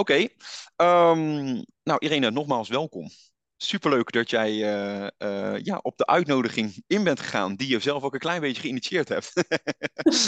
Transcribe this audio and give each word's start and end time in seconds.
Oké. 0.00 0.26
Ehm, 0.76 1.62
nou, 1.82 1.98
Irene, 1.98 2.30
nogmaals 2.30 2.68
welkom. 2.68 3.10
Superleuk 3.56 4.12
dat 4.12 4.30
jij 4.30 4.50
eh, 4.50 5.06
eh, 5.18 5.64
ja, 5.64 5.78
op 5.82 5.96
de 5.96 6.06
uitnodiging 6.06 6.82
in 6.86 7.04
bent 7.04 7.20
gegaan, 7.20 7.54
die 7.54 7.68
je 7.68 7.80
zelf 7.80 8.02
ook 8.02 8.14
een 8.14 8.20
klein 8.20 8.40
beetje 8.40 8.62
geïnitieerd 8.62 9.08
hebt. 9.08 9.32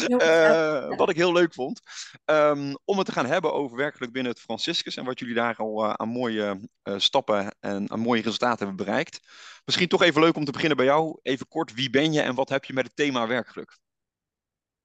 uh, 0.08 0.96
wat 0.96 1.10
ik 1.10 1.16
heel 1.16 1.32
leuk 1.32 1.54
vond. 1.54 1.80
Um, 2.24 2.76
om 2.84 2.96
het 2.96 3.06
te 3.06 3.12
gaan 3.12 3.26
hebben 3.26 3.52
over 3.52 3.76
werkelijk 3.76 4.12
binnen 4.12 4.32
het 4.32 4.40
Franciscus 4.40 4.96
en 4.96 5.04
wat 5.04 5.18
jullie 5.18 5.34
daar 5.34 5.56
al 5.56 5.96
aan 5.96 6.08
mooie 6.08 6.68
stappen 6.96 7.56
en 7.60 7.90
aan 7.90 8.00
mooie 8.00 8.22
resultaten 8.22 8.66
hebben 8.66 8.86
bereikt. 8.86 9.20
Misschien 9.64 9.88
toch 9.88 10.02
even 10.02 10.20
leuk 10.20 10.36
om 10.36 10.44
te 10.44 10.52
beginnen 10.52 10.76
bij 10.76 10.86
jou. 10.86 11.18
Even 11.22 11.48
kort, 11.48 11.74
wie 11.74 11.90
ben 11.90 12.12
je 12.12 12.20
en 12.20 12.34
wat 12.34 12.48
heb 12.48 12.64
je 12.64 12.72
met 12.72 12.84
het 12.84 12.96
thema 12.96 13.26
werkgeluk? 13.26 13.78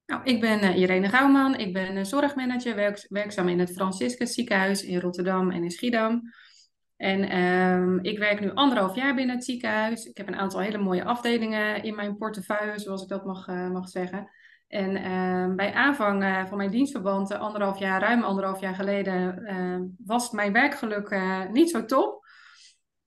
Nou, 0.08 0.22
ik 0.24 0.42
ben 0.42 0.64
uh, 0.64 0.78
Irene 0.78 1.10
Gouwman, 1.10 1.56
ik 1.56 1.74
ben 1.74 2.06
zorgmanager, 2.06 2.76
werk, 2.76 3.06
werkzaam 3.10 3.48
in 3.48 3.60
het 3.60 3.74
Franciscus 3.74 4.34
ziekenhuis 4.34 4.84
in 4.84 5.00
Rotterdam 5.00 5.52
en 5.52 5.64
in 5.64 5.72
Schiedam. 5.72 6.22
En 6.98 7.38
um, 7.38 8.00
ik 8.02 8.18
werk 8.18 8.40
nu 8.40 8.52
anderhalf 8.54 8.96
jaar 8.96 9.16
binnen 9.16 9.36
het 9.36 9.46
ziekenhuis. 9.46 10.06
Ik 10.06 10.18
heb 10.18 10.28
een 10.28 10.36
aantal 10.36 10.60
hele 10.60 10.78
mooie 10.78 11.04
afdelingen 11.04 11.84
in 11.84 11.96
mijn 11.96 12.18
portefeuille, 12.18 12.80
zoals 12.80 13.04
ik 13.04 13.10
dat 13.10 13.26
mag, 13.26 13.48
uh, 13.48 13.70
mag 13.70 13.90
zeggen. 13.90 14.30
En 14.68 14.98
uh, 14.98 15.56
bij 15.56 15.74
aanvang 15.74 16.48
van 16.48 16.58
mijn 16.58 16.72
dienstverband, 16.72 17.32
anderhalf 17.32 17.80
jaar, 17.80 18.02
ruim 18.02 18.24
anderhalf 18.24 18.60
jaar 18.60 18.76
geleden, 18.76 19.46
ehm, 19.46 19.84
was 20.06 20.32
mijn 20.32 20.54
werkgeluk 20.54 21.20
niet 21.52 21.70
zo 21.70 21.86
top. 21.86 22.27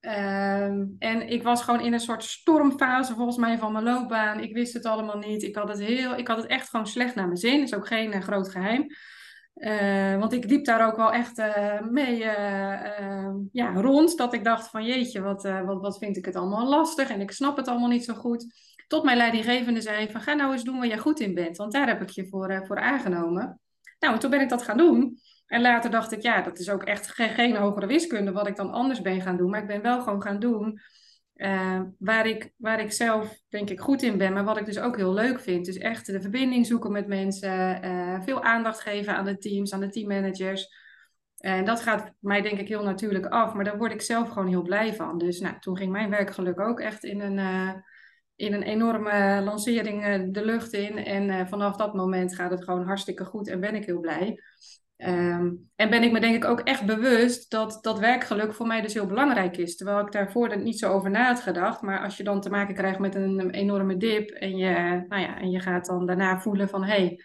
Ehm, 0.01 0.85
en 0.99 1.29
ik 1.29 1.43
was 1.43 1.63
gewoon 1.63 1.81
in 1.81 1.93
een 1.93 2.01
soort 2.01 2.25
stormfase 2.25 3.15
volgens 3.15 3.37
mij 3.37 3.59
van 3.59 3.73
mijn 3.73 3.85
loopbaan. 3.85 4.41
Ik 4.41 4.55
wist 4.55 4.73
het 4.73 4.85
allemaal 4.85 5.19
niet. 5.19 5.43
Ik 5.43 5.57
had 5.57 5.69
het, 5.69 5.79
heel, 5.79 6.17
ik 6.17 6.29
had 6.29 6.37
het 6.37 6.47
echt 6.47 6.69
gewoon 6.69 6.87
slecht 6.87 7.15
naar 7.15 7.27
mijn 7.27 7.37
zin. 7.37 7.63
Is 7.63 7.75
ook 7.75 7.87
geen 7.87 8.15
uh, 8.15 8.21
groot 8.21 8.49
geheim. 8.49 8.87
Uh, 9.55 10.19
want 10.19 10.33
ik 10.33 10.45
liep 10.45 10.65
daar 10.65 10.87
ook 10.87 10.97
wel 10.97 11.13
echt 11.13 11.39
uh, 11.39 11.81
mee 11.81 12.25
ehm, 12.25 13.37
ja, 13.53 13.73
rond. 13.73 14.17
Dat 14.17 14.35
ik 14.35 14.45
dacht 14.45 14.69
van 14.69 14.85
jeetje, 14.85 15.21
wat, 15.21 15.43
wat, 15.43 15.81
wat 15.81 15.99
vind 15.99 16.17
ik 16.17 16.25
het 16.25 16.37
allemaal 16.37 16.69
lastig. 16.69 17.11
En 17.11 17.21
ik 17.21 17.31
snap 17.31 17.57
het 17.57 17.69
allemaal 17.69 17.89
niet 17.89 18.05
zo 18.05 18.15
goed. 18.15 18.55
Tot 18.87 19.05
mijn 19.05 19.17
leidinggevende 19.17 19.81
zei 19.81 20.11
van 20.11 20.21
ga 20.21 20.35
nou 20.35 20.53
eens 20.53 20.65
doen 20.65 20.79
waar 20.79 20.87
je 20.87 20.99
goed 20.99 21.21
in 21.21 21.35
bent. 21.35 21.57
Want 21.57 21.73
daar 21.73 21.87
heb 21.87 22.03
ik 22.03 22.09
je 22.09 22.27
voor, 22.29 22.65
voor 22.67 22.79
aangenomen. 22.79 23.61
Nou, 23.99 24.15
en 24.15 24.21
toen 24.21 24.31
ben 24.31 24.41
ik 24.41 24.49
dat 24.49 24.63
gaan 24.63 24.77
doen. 24.77 25.19
En 25.51 25.61
later 25.61 25.91
dacht 25.91 26.13
ik, 26.13 26.23
ja, 26.23 26.43
dat 26.43 26.59
is 26.59 26.71
ook 26.71 26.83
echt 26.83 27.11
geen, 27.11 27.57
hogere 27.57 27.87
wiskunde 27.87 28.33
wat 28.33 28.47
ik 28.47 28.57
dan 28.57 28.71
anders 28.71 29.01
ben 29.01 29.21
gaan 29.21 29.37
doen. 29.37 29.51
Maar 29.51 29.61
ik 29.61 29.67
ben 29.67 29.83
wel 29.83 30.01
gewoon 30.03 30.23
gaan 30.23 30.39
doen 30.39 30.81
uh, 31.35 31.81
waar, 31.99 32.27
ik, 32.27 32.53
waar 32.57 32.81
ik 32.81 32.93
zelf, 32.93 33.41
denk 33.49 33.71
ik, 33.71 33.81
goed 33.81 34.03
in 34.03 34.19
ben. 34.19 34.33
Maar 34.33 34.45
wat 34.45 34.57
ik 34.57 34.67
dus 34.67 34.79
ook 34.79 34.97
heel 34.97 35.13
leuk 35.13 35.41
vind. 35.41 35.65
Dus 35.65 35.79
echt 35.79 36.07
de 36.07 36.21
verbinding 36.21 36.67
zoeken 36.67 36.93
met 36.93 37.07
mensen. 37.07 37.85
Uh, 37.85 38.21
veel 38.23 38.43
aandacht 38.43 38.81
geven 38.81 39.15
aan 39.15 39.25
de 39.25 39.39
teams, 39.39 39.73
aan 39.73 39.81
de 39.81 39.91
teammanagers. 39.91 40.69
En 41.37 41.65
dat 41.65 41.81
gaat 41.81 42.13
mij 42.19 42.43
denk 42.43 42.59
ik 42.59 42.69
heel 42.69 42.83
natuurlijk 42.83 43.27
af. 43.27 43.55
Maar 43.55 43.65
daar 43.65 43.79
word 43.79 43.93
ik 43.93 44.03
zelf 44.03 44.29
gewoon 44.29 44.49
heel 44.49 44.63
blij 44.63 44.95
van. 44.95 45.19
Dus 45.19 45.41
nou, 45.41 45.55
toen 45.59 45.77
ging 45.77 45.93
mijn 45.93 46.11
werkgeluk 46.11 46.61
ook 46.61 46.81
echt 46.81 47.05
in 47.05 47.21
een... 47.21 47.39
Uh, 47.39 47.75
in 48.37 48.53
een 48.53 48.63
enorme 48.63 49.41
lancering 49.45 50.33
de 50.33 50.45
lucht 50.45 50.73
in. 50.73 51.05
En 51.05 51.49
vanaf 51.49 51.77
dat 51.77 51.95
moment 51.95 52.35
gaat 52.35 52.51
het 52.51 52.65
gewoon 52.65 52.85
hartstikke 52.85 53.25
goed 53.25 53.49
en 53.49 53.61
ben 53.61 53.75
ik 53.75 53.85
heel 53.85 54.01
blij. 54.01 54.41
Um, 55.07 55.71
en 55.77 55.91
ben 55.91 56.03
ik 56.03 56.13
me 56.13 56.21
denk 56.21 56.35
ik 56.35 56.45
ook 56.45 56.61
echt 56.61 56.87
bewust 56.87 57.51
dat 57.51 57.79
dat 57.81 57.99
werkgeluk 57.99 58.55
voor 58.55 58.67
mij 58.67 58.81
dus 58.81 58.95
heel 58.95 59.07
belangrijk 59.07 59.57
is. 59.57 59.77
Terwijl 59.77 60.01
ik 60.01 60.13
daarvoor 60.13 60.59
niet 60.59 60.79
zo 60.79 60.93
over 60.93 61.11
na 61.11 61.27
had 61.27 61.41
gedacht. 61.41 61.83
Maar 61.83 62.03
als 62.03 62.17
je 62.17 62.25
dan 62.25 62.41
te 62.41 62.51
maken 62.51 62.75
krijgt 62.75 62.99
met 62.99 63.15
een, 63.15 63.51
enorme 63.51 63.97
dip 63.97 64.31
en 64.31 64.57
je, 64.57 65.05
nou 65.09 65.23
ja, 65.23 65.39
en 65.39 65.51
je 65.51 65.61
gaat 65.61 65.87
dan 65.87 66.07
daarna 66.07 66.41
voelen 66.41 66.69
van 66.69 66.85
hé, 66.85 66.97
hey, 66.97 67.25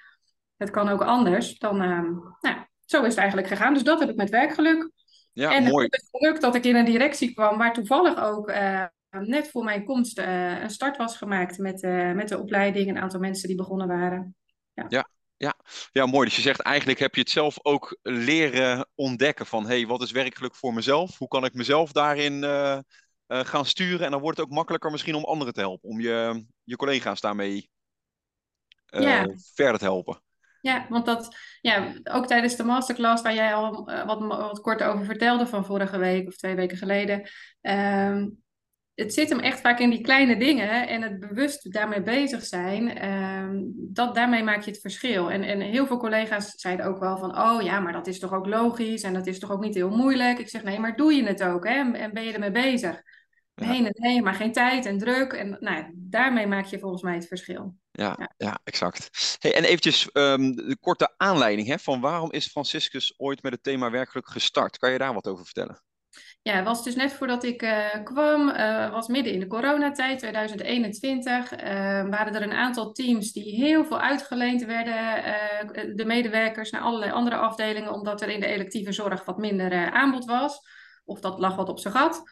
het 0.57 0.69
kan 0.69 0.89
ook 0.89 1.01
anders. 1.01 1.57
Dan, 1.59 1.81
um, 1.81 2.35
nou, 2.39 2.57
zo 2.85 3.01
is 3.01 3.09
het 3.09 3.17
eigenlijk 3.17 3.47
gegaan. 3.47 3.73
Dus 3.73 3.83
dat 3.83 3.99
heb 3.99 4.09
ik 4.09 4.15
met 4.15 4.29
werkgeluk. 4.29 4.91
Ja, 5.33 5.55
en 5.55 5.63
mooi. 5.63 5.87
het 5.89 6.07
geluk 6.11 6.41
dat 6.41 6.55
ik 6.55 6.63
in 6.63 6.75
een 6.75 6.85
directie 6.85 7.33
kwam 7.33 7.57
waar 7.57 7.73
toevallig 7.73 8.23
ook 8.23 8.49
uh, 8.49 8.85
net 9.09 9.49
voor 9.49 9.63
mijn 9.63 9.85
komst 9.85 10.19
uh, 10.19 10.61
een 10.61 10.69
start 10.69 10.97
was 10.97 11.17
gemaakt 11.17 11.57
met, 11.57 11.83
uh, 11.83 12.11
met 12.11 12.29
de 12.29 12.39
opleiding. 12.39 12.89
Een 12.89 13.01
aantal 13.01 13.19
mensen 13.19 13.47
die 13.47 13.57
begonnen 13.57 13.87
waren. 13.87 14.35
Ja. 14.73 14.85
ja. 14.87 15.07
Ja. 15.37 15.55
ja, 15.91 16.05
mooi. 16.05 16.25
Dus 16.25 16.35
je 16.35 16.41
zegt 16.41 16.59
eigenlijk 16.59 16.99
heb 16.99 17.15
je 17.15 17.21
het 17.21 17.29
zelf 17.29 17.57
ook 17.61 17.97
leren 18.01 18.87
ontdekken 18.95 19.45
van 19.45 19.65
hey, 19.65 19.87
wat 19.87 20.01
is 20.01 20.11
werkelijk 20.11 20.55
voor 20.55 20.73
mezelf? 20.73 21.17
Hoe 21.17 21.27
kan 21.27 21.45
ik 21.45 21.53
mezelf 21.53 21.91
daarin 21.91 22.33
uh, 22.33 22.77
uh, 23.27 23.39
gaan 23.39 23.65
sturen? 23.65 24.05
En 24.05 24.11
dan 24.11 24.21
wordt 24.21 24.37
het 24.37 24.47
ook 24.47 24.53
makkelijker 24.53 24.91
misschien 24.91 25.15
om 25.15 25.23
anderen 25.23 25.53
te 25.53 25.59
helpen, 25.59 25.89
om 25.89 25.99
je, 25.99 26.45
je 26.63 26.75
collega's 26.75 27.21
daarmee 27.21 27.69
uh, 28.89 29.01
ja. 29.01 29.27
verder 29.53 29.79
te 29.79 29.85
helpen. 29.85 30.23
Ja, 30.61 30.85
want 30.89 31.05
dat, 31.05 31.35
ja, 31.61 31.93
ook 32.03 32.27
tijdens 32.27 32.55
de 32.55 32.63
masterclass 32.63 33.23
waar 33.23 33.33
jij 33.33 33.55
al 33.55 33.85
wat, 34.05 34.19
wat 34.19 34.61
kort 34.61 34.83
over 34.83 35.05
vertelde 35.05 35.47
van 35.47 35.65
vorige 35.65 35.97
week 35.97 36.27
of 36.27 36.35
twee 36.35 36.55
weken 36.55 36.77
geleden, 36.77 37.29
ehm, 37.61 38.27
het 38.95 39.13
zit 39.13 39.29
hem 39.29 39.39
echt 39.39 39.59
vaak 39.59 39.79
in 39.79 39.89
die 39.89 40.01
kleine 40.01 40.37
dingen 40.37 40.87
en 40.87 41.01
het 41.01 41.19
bewust 41.19 41.73
daarmee 41.73 42.01
bezig 42.01 42.43
zijn. 42.43 43.09
Um, 43.09 43.73
dat, 43.75 44.15
daarmee 44.15 44.43
maak 44.43 44.61
je 44.61 44.71
het 44.71 44.79
verschil. 44.79 45.31
En, 45.31 45.43
en 45.43 45.61
heel 45.61 45.87
veel 45.87 45.97
collega's 45.97 46.53
zeiden 46.55 46.85
ook 46.85 46.99
wel 46.99 47.17
van, 47.17 47.37
oh 47.37 47.61
ja, 47.61 47.79
maar 47.79 47.93
dat 47.93 48.07
is 48.07 48.19
toch 48.19 48.33
ook 48.33 48.45
logisch 48.45 49.03
en 49.03 49.13
dat 49.13 49.27
is 49.27 49.39
toch 49.39 49.51
ook 49.51 49.61
niet 49.61 49.75
heel 49.75 49.89
moeilijk. 49.89 50.39
Ik 50.39 50.49
zeg, 50.49 50.63
nee, 50.63 50.79
maar 50.79 50.95
doe 50.95 51.13
je 51.13 51.23
het 51.23 51.43
ook 51.43 51.67
hè? 51.67 51.73
En, 51.73 51.95
en 51.95 52.13
ben 52.13 52.23
je 52.23 52.33
ermee 52.33 52.51
bezig? 52.51 53.01
Ja. 53.53 53.67
Nee, 53.67 53.87
nee, 53.91 54.21
maar 54.21 54.33
geen 54.33 54.51
tijd 54.51 54.85
en 54.85 54.97
druk. 54.97 55.33
En 55.33 55.57
nou, 55.59 55.85
daarmee 55.93 56.47
maak 56.47 56.65
je 56.65 56.79
volgens 56.79 57.01
mij 57.01 57.15
het 57.15 57.27
verschil. 57.27 57.75
Ja, 57.91 58.15
ja. 58.19 58.33
ja 58.37 58.59
exact. 58.63 59.09
Hey, 59.39 59.55
en 59.55 59.63
eventjes 59.63 60.09
um, 60.13 60.55
de 60.55 60.77
korte 60.79 61.13
aanleiding 61.17 61.67
hè, 61.67 61.79
van 61.79 62.01
waarom 62.01 62.31
is 62.31 62.47
Franciscus 62.47 63.13
ooit 63.17 63.43
met 63.43 63.51
het 63.51 63.63
thema 63.63 63.91
werkelijk 63.91 64.29
gestart? 64.29 64.77
Kan 64.77 64.91
je 64.91 64.97
daar 64.97 65.13
wat 65.13 65.27
over 65.27 65.45
vertellen? 65.45 65.81
Ja, 66.47 66.63
was 66.63 66.83
dus 66.83 66.95
net 66.95 67.13
voordat 67.13 67.43
ik 67.43 67.61
uh, 67.61 68.03
kwam, 68.03 68.49
uh, 68.49 68.91
was 68.91 69.07
midden 69.07 69.33
in 69.33 69.39
de 69.39 69.47
coronatijd, 69.47 70.19
2021. 70.19 71.53
Uh, 71.53 71.59
waren 72.09 72.35
er 72.35 72.41
een 72.41 72.53
aantal 72.53 72.91
teams 72.91 73.31
die 73.31 73.55
heel 73.55 73.85
veel 73.85 73.99
uitgeleend 73.99 74.65
werden, 74.65 75.23
de 75.95 76.05
medewerkers 76.05 76.71
naar 76.71 76.81
allerlei 76.81 77.11
andere 77.11 77.35
afdelingen, 77.35 77.93
omdat 77.93 78.21
er 78.21 78.29
in 78.29 78.39
de 78.39 78.45
electieve 78.45 78.91
zorg 78.91 79.25
wat 79.25 79.37
minder 79.37 79.91
aanbod 79.91 80.25
was. 80.25 80.59
Of 81.05 81.19
dat 81.19 81.39
lag 81.39 81.55
wat 81.55 81.69
op 81.69 81.79
zijn 81.79 81.93
gat. 81.93 82.23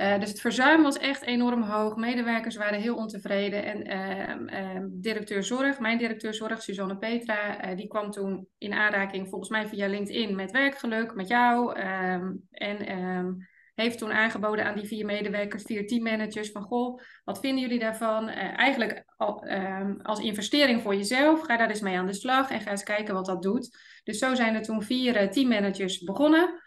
Dus 0.00 0.28
het 0.28 0.40
verzuim 0.40 0.82
was 0.82 0.98
echt 0.98 1.22
enorm 1.22 1.62
hoog. 1.62 1.96
Medewerkers 1.96 2.56
waren 2.56 2.80
heel 2.80 2.96
ontevreden. 2.96 3.64
En 3.64 3.82
ehm, 3.82 4.46
ehm, 4.46 4.86
directeur 4.90 5.44
zorg, 5.44 5.78
mijn 5.78 5.98
directeur 5.98 6.34
zorg, 6.34 6.62
Suzanne 6.62 6.96
Petra, 6.96 7.74
die 7.74 7.88
kwam 7.88 8.10
toen 8.10 8.48
in 8.58 8.72
aanraking, 8.72 9.28
volgens 9.28 9.50
mij 9.50 9.66
via 9.66 9.86
LinkedIn, 9.86 10.34
met 10.34 10.50
werkgeluk, 10.50 11.14
met 11.14 11.28
jou. 11.28 11.80
Um, 11.80 12.46
en 12.50 13.48
heeft 13.74 13.98
toen 13.98 14.12
aangeboden 14.12 14.64
aan 14.64 14.74
die 14.74 14.86
vier 14.86 15.04
medewerkers, 15.04 15.62
vier 15.62 15.86
teammanagers, 15.86 16.50
van 16.50 16.62
goh, 16.62 17.00
wat 17.24 17.40
vinden 17.40 17.60
jullie 17.60 17.78
daarvan? 17.78 18.28
Uh, 18.28 18.58
eigenlijk 18.58 19.04
al, 19.16 19.46
als 20.02 20.20
investering 20.20 20.82
voor 20.82 20.94
jezelf, 20.94 21.40
ga 21.40 21.56
daar 21.56 21.68
eens 21.68 21.80
mee 21.80 21.98
aan 21.98 22.06
de 22.06 22.12
slag 22.12 22.50
en 22.50 22.60
ga 22.60 22.70
eens 22.70 22.82
kijken 22.82 23.14
wat 23.14 23.26
dat 23.26 23.42
doet. 23.42 23.78
Dus 24.04 24.18
zo 24.18 24.34
zijn 24.34 24.54
er 24.54 24.62
toen 24.62 24.82
vier 24.82 25.30
teammanagers 25.30 25.98
begonnen 25.98 26.60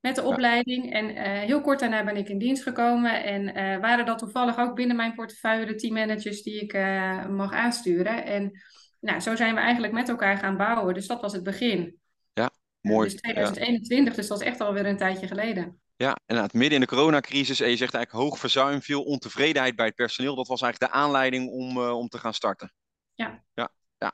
met 0.00 0.14
de 0.14 0.22
opleiding. 0.22 0.92
En 0.92 1.10
uh, 1.10 1.22
heel 1.22 1.60
kort 1.60 1.80
daarna 1.80 2.04
ben 2.04 2.16
ik 2.16 2.28
in 2.28 2.38
dienst 2.38 2.62
gekomen. 2.62 3.24
En 3.24 3.42
uh, 3.42 3.80
waren 3.80 4.06
dat 4.06 4.18
toevallig 4.18 4.58
ook 4.58 4.74
binnen 4.74 4.96
mijn 4.96 5.14
portefeuille 5.14 5.66
de 5.66 5.74
teammanagers 5.74 6.42
die 6.42 6.60
ik 6.60 6.72
uh, 6.72 7.26
mag 7.26 7.52
aansturen. 7.52 8.24
En 8.24 8.60
nou, 9.00 9.20
zo 9.20 9.36
zijn 9.36 9.54
we 9.54 9.60
eigenlijk 9.60 9.92
met 9.92 10.08
elkaar 10.08 10.38
gaan 10.38 10.56
bouwen. 10.56 10.94
Dus 10.94 11.06
dat 11.06 11.20
was 11.20 11.32
het 11.32 11.42
begin. 11.42 11.98
Ja, 12.32 12.50
mooi. 12.80 13.08
dus 13.08 13.20
2021, 13.20 14.12
ja. 14.12 14.18
dus 14.20 14.28
dat 14.28 14.40
is 14.40 14.46
echt 14.46 14.60
alweer 14.60 14.86
een 14.86 14.96
tijdje 14.96 15.26
geleden. 15.26 15.80
Ja, 15.96 16.16
en 16.26 16.42
het 16.42 16.52
midden 16.52 16.74
in 16.74 16.80
de 16.80 16.94
coronacrisis, 16.94 17.60
en 17.60 17.70
je 17.70 17.76
zegt 17.76 17.94
eigenlijk 17.94 18.24
hoog 18.24 18.38
verzuim, 18.38 18.82
veel 18.82 19.02
ontevredenheid 19.02 19.76
bij 19.76 19.86
het 19.86 19.94
personeel. 19.94 20.34
Dat 20.34 20.48
was 20.48 20.62
eigenlijk 20.62 20.92
de 20.92 20.98
aanleiding 20.98 21.50
om, 21.50 21.78
om 21.78 22.08
te 22.08 22.18
gaan 22.18 22.34
starten. 22.34 22.72
Ja. 23.14 23.44
Ja, 23.54 23.70
ja. 23.98 24.12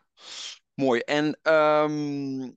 mooi. 0.74 1.00
En 1.00 1.38
um, 1.52 2.56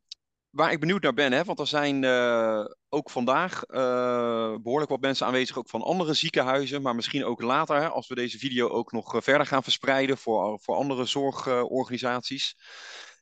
waar 0.57 0.71
ik 0.71 0.79
benieuwd 0.79 1.01
naar 1.01 1.13
ben, 1.13 1.31
hè, 1.31 1.43
want 1.43 1.59
er 1.59 1.67
zijn 1.67 2.03
uh, 2.03 2.65
ook 2.89 3.09
vandaag 3.09 3.63
uh, 3.67 4.55
behoorlijk 4.61 4.89
wat 4.89 5.01
mensen 5.01 5.25
aanwezig, 5.25 5.57
ook 5.57 5.69
van 5.69 5.81
andere 5.81 6.13
ziekenhuizen, 6.13 6.81
maar 6.81 6.95
misschien 6.95 7.25
ook 7.25 7.41
later, 7.41 7.89
als 7.89 8.07
we 8.07 8.15
deze 8.15 8.37
video 8.37 8.69
ook 8.69 8.91
nog 8.91 9.15
uh, 9.15 9.21
verder 9.21 9.47
gaan 9.47 9.63
verspreiden 9.63 10.17
voor, 10.17 10.59
voor 10.61 10.75
andere 10.75 11.05
zorgorganisaties. 11.05 12.55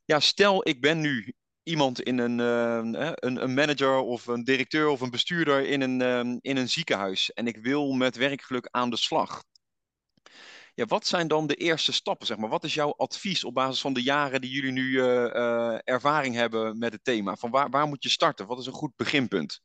ja, 0.05 0.19
stel 0.19 0.67
ik 0.67 0.81
ben 0.81 1.01
nu 1.01 1.33
iemand 1.63 2.01
in 2.01 2.17
een, 2.17 2.39
een, 2.39 3.43
een, 3.43 3.53
manager 3.53 3.97
of 3.97 4.27
een 4.27 4.43
directeur 4.43 4.87
of 4.87 5.01
een 5.01 5.11
bestuurder 5.11 5.67
in 5.67 5.81
een, 5.81 6.39
in 6.41 6.57
een 6.57 6.69
ziekenhuis 6.69 7.31
en 7.31 7.47
ik 7.47 7.57
wil 7.57 7.91
met 7.91 8.15
werkgeluk 8.15 8.67
aan 8.71 8.89
de 8.89 8.97
slag. 8.97 9.43
Ja, 10.75 10.85
wat 10.85 11.07
zijn 11.07 11.27
dan 11.27 11.47
de 11.47 11.55
eerste 11.55 11.93
stappen? 11.93 12.27
Zeg 12.27 12.37
maar? 12.37 12.49
Wat 12.49 12.63
is 12.63 12.73
jouw 12.73 12.93
advies 12.97 13.43
op 13.43 13.53
basis 13.53 13.81
van 13.81 13.93
de 13.93 14.03
jaren 14.03 14.41
die 14.41 14.51
jullie 14.51 14.71
nu 14.71 14.83
uh, 14.83 15.03
uh, 15.03 15.77
ervaring 15.83 16.35
hebben 16.35 16.77
met 16.77 16.91
het 16.91 17.03
thema? 17.03 17.35
Van 17.35 17.51
waar, 17.51 17.69
waar 17.69 17.87
moet 17.87 18.03
je 18.03 18.09
starten? 18.09 18.47
Wat 18.47 18.59
is 18.59 18.65
een 18.65 18.73
goed 18.73 18.95
beginpunt? 18.95 19.61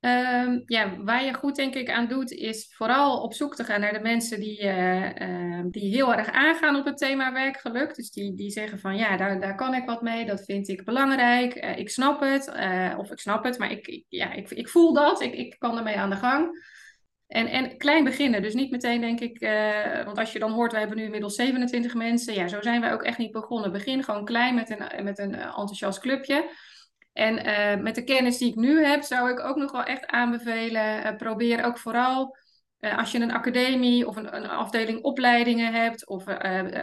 Ehm, 0.00 0.60
ja, 0.66 0.96
waar 1.02 1.24
je 1.24 1.34
goed 1.34 1.56
denk 1.56 1.74
ik 1.74 1.90
aan 1.90 2.08
doet, 2.08 2.30
is 2.30 2.74
vooral 2.74 3.22
op 3.22 3.34
zoek 3.34 3.54
te 3.54 3.64
gaan 3.64 3.80
naar 3.80 3.92
de 3.92 4.00
mensen 4.00 4.40
die, 4.40 4.58
eh, 4.58 5.20
ehm, 5.20 5.68
die 5.68 5.94
heel 5.94 6.14
erg 6.14 6.30
aangaan 6.30 6.76
op 6.76 6.84
het 6.84 6.98
thema 6.98 7.32
werkgeluk. 7.32 7.94
Dus 7.94 8.10
die, 8.10 8.34
die 8.34 8.50
zeggen 8.50 8.78
van 8.78 8.96
ja, 8.96 9.16
daar, 9.16 9.40
daar 9.40 9.54
kan 9.54 9.74
ik 9.74 9.86
wat 9.86 10.02
mee, 10.02 10.26
dat 10.26 10.44
vind 10.44 10.68
ik 10.68 10.84
belangrijk, 10.84 11.54
ik 11.54 11.90
snap 11.90 12.20
het, 12.20 12.48
of 12.98 13.10
ik 13.10 13.18
snap 13.18 13.44
het, 13.44 13.58
maar 13.58 13.70
ik, 13.70 13.86
ik, 13.86 14.04
ja, 14.08 14.32
ik, 14.32 14.50
ik 14.50 14.68
voel 14.68 14.92
dat, 14.92 15.20
ik, 15.20 15.34
ik 15.34 15.56
kan 15.58 15.76
ermee 15.76 15.96
aan 15.96 16.10
de 16.10 16.16
gang. 16.16 16.74
En, 17.26 17.46
en 17.46 17.78
klein 17.78 18.04
beginnen, 18.04 18.42
dus 18.42 18.54
niet 18.54 18.70
meteen 18.70 19.00
denk 19.00 19.20
ik, 19.20 19.40
want 20.04 20.18
als 20.18 20.32
je 20.32 20.38
dan 20.38 20.52
hoort, 20.52 20.72
we 20.72 20.78
hebben 20.78 20.96
nu 20.96 21.04
inmiddels 21.04 21.34
27 21.34 21.94
mensen, 21.94 22.34
ja, 22.34 22.48
zo 22.48 22.62
zijn 22.62 22.80
wij 22.80 22.92
ook 22.92 23.02
echt 23.02 23.18
niet 23.18 23.32
begonnen. 23.32 23.72
Begin 23.72 24.04
gewoon 24.04 24.24
klein 24.24 24.54
met 24.54 24.70
een, 24.70 25.04
met 25.04 25.18
een 25.18 25.34
enthousiast 25.34 25.98
clubje. 25.98 26.50
En 27.12 27.46
uh, 27.46 27.82
met 27.82 27.94
de 27.94 28.04
kennis 28.04 28.38
die 28.38 28.48
ik 28.48 28.54
nu 28.54 28.84
heb, 28.84 29.02
zou 29.02 29.30
ik 29.30 29.40
ook 29.40 29.56
nog 29.56 29.72
wel 29.72 29.82
echt 29.82 30.06
aanbevelen. 30.06 31.16
Probeer 31.16 31.64
ook 31.64 31.78
vooral 31.78 32.36
als 32.80 33.12
je 33.12 33.20
een 33.20 33.32
academie 33.32 34.06
of 34.06 34.16
een, 34.16 34.36
een 34.36 34.48
afdeling 34.48 35.02
opleidingen 35.02 35.72
hebt 35.72 36.06
of 36.06 36.26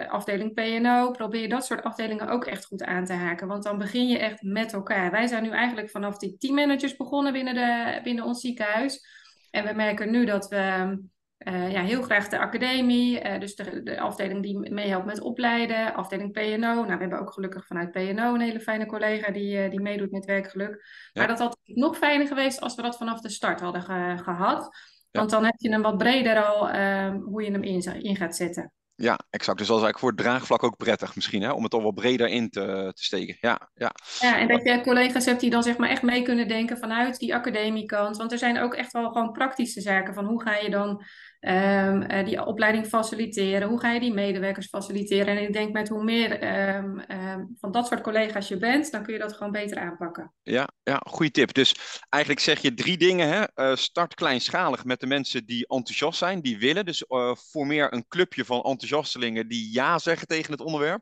afdeling 0.07 0.54
PNO, 0.54 1.12
probeer 1.12 1.50
dat 1.50 1.66
soort 1.66 1.84
afdelingen 1.84 2.30
ook 2.30 2.46
echt 2.46 2.66
goed 2.66 2.84
aan 2.84 3.06
te 3.06 3.13
haken. 3.13 3.48
Want 3.48 3.63
dan 3.63 3.78
begin 3.78 4.07
je 4.07 4.18
echt 4.18 4.42
met 4.42 4.74
elkaar. 4.74 5.12
Wij 5.12 5.28
zijn 5.28 5.44
nu 5.44 5.50
eigenlijk 5.50 5.89
vanaf 5.89 6.18
die 6.18 6.38
teammanagers 6.38 6.96
begonnen 6.96 7.34
binnen, 7.34 7.54
de, 7.54 8.00
binnen 8.04 8.25
ons 8.25 8.42
ziekenhuis. 8.42 9.06
En 9.53 9.65
we 9.65 9.73
merken 9.73 10.11
nu 10.11 10.25
dat 10.25 10.47
we 10.47 10.97
uh, 11.38 11.71
ja, 11.71 11.81
heel 11.81 12.01
graag 12.01 12.27
de 12.27 12.39
academie, 12.39 13.23
uh, 13.23 13.39
dus 13.39 13.55
de, 13.55 13.83
de, 13.83 14.00
afdeling 14.00 14.44
die 14.44 14.71
meehelpt 14.71 15.05
met 15.05 15.21
opleiden, 15.21 15.94
afdeling 15.94 16.31
PNO. 16.31 16.57
Nou, 16.57 16.85
we 16.85 16.97
hebben 16.97 17.19
ook 17.19 17.33
gelukkig 17.33 17.67
vanuit 17.67 17.91
PNO 17.91 18.33
een 18.33 18.41
hele 18.41 18.59
fijne 18.59 18.85
collega 18.85 19.31
die, 19.31 19.63
uh, 19.63 19.69
die 19.69 19.81
meedoet 19.81 20.11
met 20.11 20.25
werkgeluk. 20.25 20.69
Ja. 20.69 21.21
Maar 21.21 21.27
dat 21.27 21.39
had 21.39 21.59
nog 21.63 21.97
fijner 21.97 22.27
geweest 22.27 22.61
als 22.61 22.75
we 22.75 22.81
dat 22.81 22.97
vanaf 22.97 23.21
de 23.21 23.29
start 23.29 23.59
hadden 23.59 23.81
ge 23.81 24.17
gehad. 24.23 24.77
Want 25.11 25.29
dan 25.29 25.45
heb 25.45 25.55
je 25.57 25.69
hem 25.69 25.81
wat 25.81 25.97
breder 25.97 26.45
al 26.45 26.69
ehm, 26.69 27.15
hoe 27.15 27.44
je 27.44 27.51
hem 27.51 27.63
in, 27.63 28.03
in 28.03 28.15
gaat 28.15 28.35
zetten. 28.35 28.71
Ja, 29.03 29.19
exact. 29.29 29.57
Dus 29.57 29.67
dat 29.67 29.77
is 29.77 29.83
eigenlijk 29.83 30.00
voor 30.00 30.09
het 30.09 30.17
draagvlak 30.17 30.63
ook 30.63 30.77
prettig 30.77 31.15
misschien, 31.15 31.41
hè? 31.41 31.51
om 31.51 31.63
het 31.63 31.73
al 31.73 31.81
wat 31.81 31.95
breder 31.95 32.27
in 32.27 32.50
te, 32.50 32.91
te 32.94 33.03
steken. 33.03 33.38
Ja, 33.39 33.69
ja. 33.75 33.91
ja, 34.19 34.39
en 34.39 34.47
dat 34.47 34.63
je 34.63 34.81
collega's 34.81 35.25
hebt 35.25 35.39
die 35.39 35.50
dan 35.50 35.63
zeg 35.63 35.77
maar 35.77 35.89
echt 35.89 36.01
mee 36.01 36.21
kunnen 36.21 36.47
denken 36.47 36.77
vanuit 36.77 37.19
die 37.19 37.35
academiekant. 37.35 38.17
Want 38.17 38.31
er 38.31 38.38
zijn 38.38 38.59
ook 38.59 38.73
echt 38.73 38.91
wel 38.91 39.11
gewoon 39.11 39.31
praktische 39.31 39.81
zaken 39.81 40.13
van 40.13 40.25
hoe 40.25 40.41
ga 40.41 40.55
je 40.55 40.69
dan 40.69 41.03
um, 41.48 42.12
uh, 42.12 42.25
die 42.25 42.45
opleiding 42.45 42.88
faciliteren, 42.88 43.68
hoe 43.68 43.80
ga 43.80 43.92
je 43.92 44.00
die 44.00 44.13
medewerkers 44.13 44.68
faciliteren. 44.68 45.38
En 45.38 45.44
ik 45.44 45.54
denk 45.54 45.74
met 45.74 45.90
hoe 45.90 46.04
meer 46.04 46.44
um, 46.75 47.04
um, 47.07 47.56
van 47.60 47.72
dat 47.72 47.88
soort 47.88 48.01
collega's 48.01 48.48
je 48.48 48.57
bent, 48.57 48.92
dan 48.92 49.04
kun 49.04 49.13
je 49.13 49.19
dat 49.19 49.34
gewoon 49.34 49.51
beter 49.51 49.78
aanpakken. 49.78 50.34
Ja, 50.44 50.69
ja 50.84 51.01
goede 51.06 51.31
tip. 51.31 51.54
Dus 51.54 52.01
eigenlijk 52.10 52.44
zeg 52.44 52.62
je 52.62 52.74
drie 52.74 52.98
dingen. 52.98 53.28
Hè? 53.28 53.44
Uh, 53.56 53.75
start 53.75 54.13
kleinschalig 54.13 54.86
met 54.86 55.00
de 55.00 55.07
mensen 55.07 55.45
die 55.45 55.68
enthousiast 55.68 56.18
zijn, 56.18 56.42
die 56.42 56.57
willen. 56.57 56.86
Dus 56.86 57.06
uh, 57.07 57.36
formeer 57.36 57.94
een 57.94 58.07
clubje 58.07 58.46
van 58.46 58.62
enthousiastelingen 58.62 59.48
die 59.48 59.74
ja 59.74 60.00
zeggen 60.00 60.28
tegen 60.28 60.51
het 60.51 60.62
onderwerp. 60.62 61.01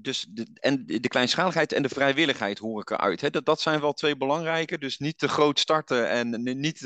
Dus 0.00 0.26
de, 0.28 0.46
en 0.54 0.86
de 0.86 1.08
kleinschaligheid 1.08 1.72
en 1.72 1.82
de 1.82 1.88
vrijwilligheid 1.88 2.58
hoor 2.58 2.80
ik 2.80 2.90
eruit. 2.90 3.20
Hè? 3.20 3.30
Dat, 3.30 3.44
dat 3.44 3.60
zijn 3.60 3.80
wel 3.80 3.92
twee 3.92 4.16
belangrijke. 4.16 4.78
Dus 4.78 4.98
niet 4.98 5.18
te 5.18 5.28
groot 5.28 5.58
starten 5.58 6.10
en 6.10 6.42
niet 6.42 6.80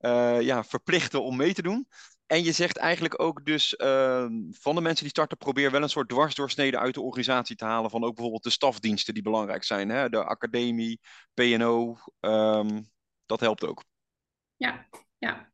uh, 0.00 0.40
ja, 0.40 0.64
verplichten 0.64 1.22
om 1.22 1.36
mee 1.36 1.54
te 1.54 1.62
doen. 1.62 1.88
En 2.26 2.44
je 2.44 2.52
zegt 2.52 2.76
eigenlijk 2.76 3.22
ook 3.22 3.44
dus 3.44 3.74
van 4.50 4.74
de 4.74 4.80
mensen 4.80 5.02
die 5.02 5.08
starten, 5.08 5.36
probeer 5.36 5.70
wel 5.70 5.82
een 5.82 5.88
soort 5.88 6.08
dwarsdoorsnede 6.08 6.78
uit 6.78 6.94
de 6.94 7.00
organisatie 7.00 7.56
te 7.56 7.64
halen. 7.64 7.90
Van 7.90 8.04
ook 8.04 8.14
bijvoorbeeld 8.14 8.42
de 8.42 8.50
stafdiensten 8.50 9.14
die 9.14 9.22
belangrijk 9.22 9.64
zijn. 9.64 9.88
Hè? 9.88 10.08
De 10.08 10.24
academie, 10.24 11.00
PNO, 11.34 11.96
dat 13.26 13.40
helpt 13.40 13.66
ook. 13.66 13.84
Ja, 14.56 14.86
ja. 15.18 15.50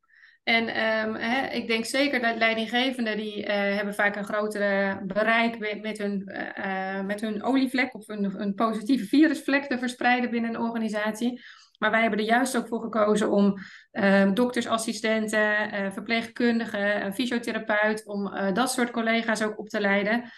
En 0.46 0.62
um, 0.62 1.14
hè, 1.14 1.46
ik 1.46 1.66
denk 1.66 1.84
zeker 1.84 2.20
dat 2.20 2.36
leidinggevenden 2.36 3.16
die 3.16 3.42
uh, 3.42 3.48
hebben 3.48 3.94
vaak 3.94 4.16
een 4.16 4.24
grotere 4.24 5.00
bereik 5.06 5.58
met, 5.58 5.82
met 5.82 5.98
hun, 5.98 6.32
uh, 6.58 7.00
met 7.00 7.20
hun 7.20 7.42
olievlek 7.42 7.94
of 7.94 8.08
een, 8.08 8.40
een 8.40 8.54
positieve 8.54 9.04
virusvlek 9.04 9.64
te 9.64 9.78
verspreiden 9.78 10.30
binnen 10.30 10.50
een 10.50 10.60
organisatie. 10.60 11.42
Maar 11.78 11.90
wij 11.90 12.00
hebben 12.00 12.18
er 12.18 12.24
juist 12.24 12.56
ook 12.56 12.68
voor 12.68 12.80
gekozen 12.80 13.30
om 13.30 13.54
uh, 13.92 14.32
doktersassistenten, 14.32 15.74
uh, 15.74 15.90
verpleegkundigen, 15.90 17.04
een 17.04 17.14
fysiotherapeut, 17.14 18.06
om 18.06 18.34
uh, 18.34 18.52
dat 18.52 18.70
soort 18.70 18.90
collega's 18.90 19.42
ook 19.42 19.58
op 19.58 19.68
te 19.68 19.80
leiden. 19.80 20.30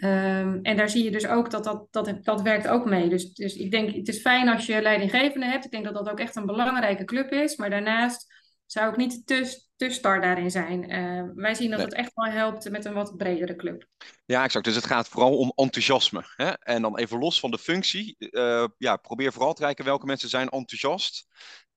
Um, 0.00 0.58
en 0.62 0.76
daar 0.76 0.88
zie 0.88 1.04
je 1.04 1.10
dus 1.10 1.26
ook 1.26 1.50
dat 1.50 1.64
dat, 1.64 1.86
dat, 1.90 2.24
dat 2.24 2.42
werkt 2.42 2.68
ook 2.68 2.84
mee. 2.84 3.08
Dus, 3.08 3.32
dus 3.32 3.54
ik 3.56 3.70
denk, 3.70 3.94
het 3.94 4.08
is 4.08 4.20
fijn 4.20 4.48
als 4.48 4.66
je 4.66 4.82
leidinggevende 4.82 5.46
hebt. 5.46 5.64
Ik 5.64 5.70
denk 5.70 5.84
dat 5.84 5.94
dat 5.94 6.08
ook 6.08 6.20
echt 6.20 6.36
een 6.36 6.46
belangrijke 6.46 7.04
club 7.04 7.32
is. 7.32 7.56
Maar 7.56 7.70
daarnaast 7.70 8.34
zou 8.66 8.90
ik 8.90 8.96
niet 8.96 9.26
te, 9.26 9.65
te 9.76 9.90
star 9.90 10.20
daarin 10.20 10.50
zijn. 10.50 10.92
Uh, 10.92 11.30
wij 11.34 11.54
zien 11.54 11.70
dat 11.70 11.78
nee. 11.78 11.86
het 11.86 11.96
echt 11.96 12.14
wel 12.14 12.32
helpt 12.32 12.70
met 12.70 12.84
een 12.84 12.94
wat 12.94 13.16
bredere 13.16 13.56
club. 13.56 13.86
Ja, 14.24 14.44
exact. 14.44 14.64
Dus 14.64 14.74
het 14.74 14.86
gaat 14.86 15.08
vooral 15.08 15.38
om 15.38 15.52
enthousiasme. 15.54 16.24
Hè? 16.36 16.50
En 16.50 16.82
dan 16.82 16.98
even 16.98 17.18
los 17.18 17.40
van 17.40 17.50
de 17.50 17.58
functie. 17.58 18.16
Uh, 18.18 18.64
ja, 18.78 18.96
probeer 18.96 19.32
vooral 19.32 19.54
te 19.54 19.62
kijken 19.62 19.84
welke 19.84 20.06
mensen 20.06 20.28
zijn 20.28 20.48
enthousiast. 20.48 21.26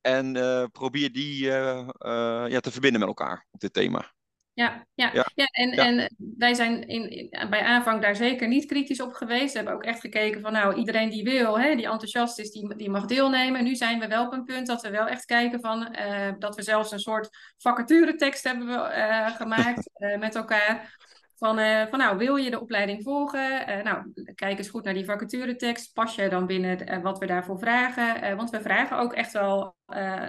En 0.01 0.35
uh, 0.35 0.65
probeer 0.71 1.11
die 1.11 1.43
ja, 1.45 2.59
te 2.59 2.71
verbinden 2.71 2.99
met 2.99 3.09
elkaar 3.09 3.47
op 3.51 3.59
dit 3.59 3.73
thema. 3.73 4.13
Ja, 4.59 4.85
ja, 4.93 5.09
ja. 5.13 5.25
ja, 5.35 5.45
en, 5.45 5.71
ja. 5.71 5.85
en 5.85 6.15
wij 6.37 6.53
zijn 6.53 6.87
in, 6.87 7.09
in, 7.09 7.49
bij 7.49 7.61
aanvang 7.61 8.01
daar 8.01 8.15
zeker 8.15 8.47
niet 8.47 8.65
kritisch 8.65 9.01
op 9.01 9.13
geweest. 9.13 9.51
We 9.51 9.57
hebben 9.57 9.73
ook 9.73 9.83
echt 9.83 9.99
gekeken 9.99 10.41
van 10.41 10.51
nou, 10.51 10.75
iedereen 10.75 11.09
die 11.09 11.23
wil, 11.23 11.59
hè, 11.59 11.75
die 11.75 11.85
enthousiast 11.85 12.39
is, 12.39 12.51
die, 12.51 12.75
die 12.75 12.89
mag 12.89 13.05
deelnemen. 13.05 13.59
En 13.59 13.65
nu 13.65 13.75
zijn 13.75 13.99
we 13.99 14.07
wel 14.07 14.25
op 14.25 14.33
een 14.33 14.43
punt 14.43 14.67
dat 14.67 14.81
we 14.81 14.89
wel 14.89 15.07
echt 15.07 15.25
kijken 15.25 15.59
van 15.59 15.95
uh, 15.99 16.31
dat 16.39 16.55
we 16.55 16.61
zelfs 16.61 16.91
een 16.91 16.99
soort 16.99 17.29
vacaturetekst 17.57 18.43
hebben 18.43 18.67
we, 18.67 18.73
uh, 18.73 19.35
gemaakt 19.35 19.89
uh, 19.97 20.17
met 20.25 20.35
elkaar. 20.35 20.97
Van, 21.39 21.59
uh, 21.59 21.85
van 21.89 21.99
nou, 21.99 22.17
wil 22.17 22.35
je 22.35 22.49
de 22.49 22.61
opleiding 22.61 23.03
volgen? 23.03 23.69
Uh, 23.69 23.83
nou, 23.83 24.13
kijk 24.35 24.57
eens 24.57 24.69
goed 24.69 24.83
naar 24.83 24.93
die 24.93 25.05
vacaturetekst. 25.05 25.93
Pas 25.93 26.15
je 26.15 26.29
dan 26.29 26.45
binnen 26.45 26.91
uh, 26.91 27.01
wat 27.01 27.19
we 27.19 27.25
daarvoor 27.25 27.59
vragen? 27.59 28.35
want 28.35 28.49
we 28.49 28.61
vragen 28.61 28.97
ook 28.97 29.13
echt 29.13 29.31
wel 29.31 29.75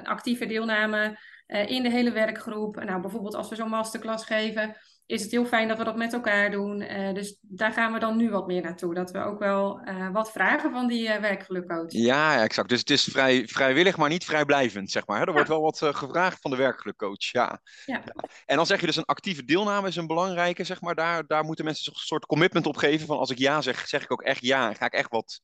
actieve 0.03 0.47
deelname 0.47 1.19
in 1.47 1.83
de 1.83 1.91
hele 1.91 2.13
werkgroep. 2.13 2.85
Nou, 2.85 3.01
bijvoorbeeld 3.01 3.35
als 3.35 3.49
we 3.49 3.55
zo'n 3.55 3.69
masterclass 3.69 4.27
geven, 4.27 4.77
is 5.11 5.23
het 5.23 5.31
heel 5.31 5.45
fijn 5.45 5.69
dat 5.69 5.79
we 5.79 5.85
dat 5.85 5.97
met 5.97 6.13
elkaar 6.13 6.51
doen. 6.51 6.79
dus 7.15 7.39
daar 7.41 7.73
gaan 7.73 7.93
we 7.93 7.99
dan 7.99 8.17
nu 8.17 8.31
wat 8.31 8.47
meer 8.47 8.63
naartoe. 8.63 8.95
Dat 8.95 9.11
we 9.11 9.19
ook 9.19 9.39
wel 9.39 9.81
wat 10.13 10.33
vragen 10.33 10.71
van 10.71 10.87
die 10.87 11.09
werkgelukcoach. 11.09 11.93
Ja, 11.93 12.43
exact. 12.43 12.69
Dus 12.69 12.79
het 12.79 12.91
is 12.91 13.05
vrij, 13.05 13.47
vrijwillig, 13.47 13.97
maar 13.97 14.09
niet 14.09 14.25
vrijblijvend, 14.25 14.91
zeg 14.91 15.07
maar. 15.07 15.17
Hè? 15.17 15.23
Er 15.23 15.29
ja. 15.29 15.35
wordt 15.35 15.49
wel 15.49 15.61
wat 15.61 15.79
gevraagd 15.79 16.41
van 16.41 16.51
de 16.51 16.57
werkgelukcoach. 16.57 17.33
Ja. 17.33 17.61
ja. 17.87 18.03
En 18.47 18.57
dan 18.57 18.67
zeg 18.67 18.81
je 18.81 18.87
dus 18.87 18.97
een 18.97 19.05
actieve 19.05 19.45
deelname 19.45 19.89
is 19.89 19.97
een 19.97 20.07
belangrijke, 20.07 20.65
zeg 20.65 20.81
maar 20.81 20.95
daar, 20.95 21.27
daar 21.27 21.45
moeten 21.45 21.65
mensen 21.65 21.93
een 21.93 21.99
soort 21.99 22.27
commitment 22.27 22.67
op 22.67 22.77
geven. 22.77 23.07
Van 23.07 23.19
als 23.19 23.31
ik 23.31 23.39
ja 23.39 23.61
zeg, 23.61 23.89
zeg 23.89 24.03
ik 24.03 24.13
ook 24.13 24.23
echt 24.23 24.45
ja. 24.45 24.75
Ga 24.75 24.87
ik 24.87 24.93
echt 24.93 25.11
wat 25.11 25.41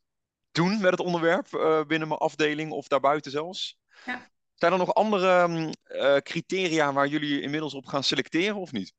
doen 0.51 0.81
met 0.81 0.91
het 0.91 1.01
onderwerp 1.01 1.47
uh, 1.53 1.85
binnen 1.85 2.09
mijn 2.09 2.21
afdeling 2.21 2.71
of 2.73 2.89
daarbuiten 2.89 3.31
zelfs? 3.31 3.79
Ja. 4.05 4.31
Zijn 4.55 4.73
er 4.73 4.79
nog 4.79 4.95
andere 4.95 5.49
uh, 5.87 6.17
criteria 6.17 6.93
waar 6.93 7.07
jullie 7.07 7.41
inmiddels 7.41 7.75
op 7.75 7.87
gaan 7.87 8.03
selecteren 8.03 8.57
of 8.57 8.73
niet? 8.73 8.95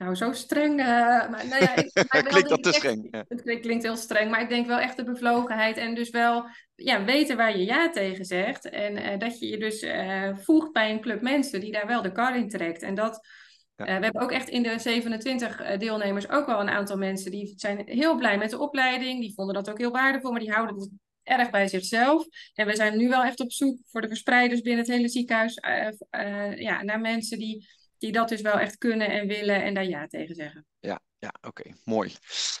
Nou, 0.00 0.14
zo 0.14 0.32
streng. 0.32 0.80
Uh, 0.80 0.86
maar, 1.30 1.46
nou 1.48 1.62
ja, 1.62 1.76
ik, 1.76 1.90
maar 2.12 2.22
klinkt 2.22 2.48
dat 2.48 2.62
te 2.62 2.68
echt, 2.68 2.78
streng? 2.78 3.08
Ja. 3.10 3.24
Het 3.28 3.60
klinkt 3.60 3.82
heel 3.82 3.96
streng, 3.96 4.30
maar 4.30 4.40
ik 4.40 4.48
denk 4.48 4.66
wel 4.66 4.78
echt 4.78 4.96
de 4.96 5.04
bevlogenheid 5.04 5.76
en 5.76 5.94
dus 5.94 6.10
wel 6.10 6.48
ja, 6.74 7.04
weten 7.04 7.36
waar 7.36 7.58
je 7.58 7.64
ja 7.64 7.90
tegen 7.90 8.24
zegt. 8.24 8.68
En 8.68 8.98
uh, 8.98 9.18
dat 9.18 9.38
je 9.38 9.46
je 9.46 9.58
dus 9.58 9.82
uh, 9.82 10.36
voegt 10.36 10.72
bij 10.72 10.90
een 10.90 11.00
club 11.00 11.20
mensen 11.20 11.60
die 11.60 11.72
daar 11.72 11.86
wel 11.86 12.02
de 12.02 12.12
kar 12.12 12.36
in 12.36 12.48
trekt. 12.48 12.82
En 12.82 12.94
dat, 12.94 13.26
ja. 13.76 13.84
we 13.84 13.90
hebben 13.90 14.22
ook 14.22 14.32
echt 14.32 14.48
in 14.48 14.62
de 14.62 14.78
27 14.78 15.76
deelnemers 15.78 16.28
ook 16.28 16.46
wel 16.46 16.60
een 16.60 16.70
aantal 16.70 16.96
mensen 16.96 17.30
die 17.30 17.52
zijn 17.56 17.82
heel 17.84 18.16
blij 18.16 18.38
met 18.38 18.50
de 18.50 18.58
opleiding. 18.58 19.20
Die 19.20 19.34
vonden 19.34 19.54
dat 19.54 19.70
ook 19.70 19.78
heel 19.78 19.90
waardevol, 19.92 20.30
maar 20.30 20.40
die 20.40 20.52
houden 20.52 20.76
het 20.76 20.90
erg 21.22 21.50
bij 21.50 21.68
zichzelf. 21.68 22.26
En 22.54 22.66
we 22.66 22.76
zijn 22.76 22.96
nu 22.96 23.08
wel 23.08 23.22
echt 23.22 23.40
op 23.40 23.52
zoek 23.52 23.78
voor 23.86 24.00
de 24.00 24.08
verspreiders 24.08 24.60
binnen 24.60 24.80
het 24.84 24.94
hele 24.94 25.08
ziekenhuis 25.08 25.58
ja, 26.54 26.82
naar 26.82 27.00
mensen 27.00 27.38
die 27.38 27.78
die 28.00 28.12
dat 28.12 28.28
dus 28.28 28.40
wel 28.40 28.58
echt 28.58 28.78
kunnen 28.78 29.10
en 29.10 29.26
willen 29.26 29.62
en 29.62 29.74
daar 29.74 29.84
ja 29.84 30.06
tegen 30.06 30.34
zeggen. 30.34 30.66
Ja, 30.80 31.00
ja 31.18 31.34
oké, 31.40 31.48
okay, 31.48 31.74
mooi. 31.84 32.14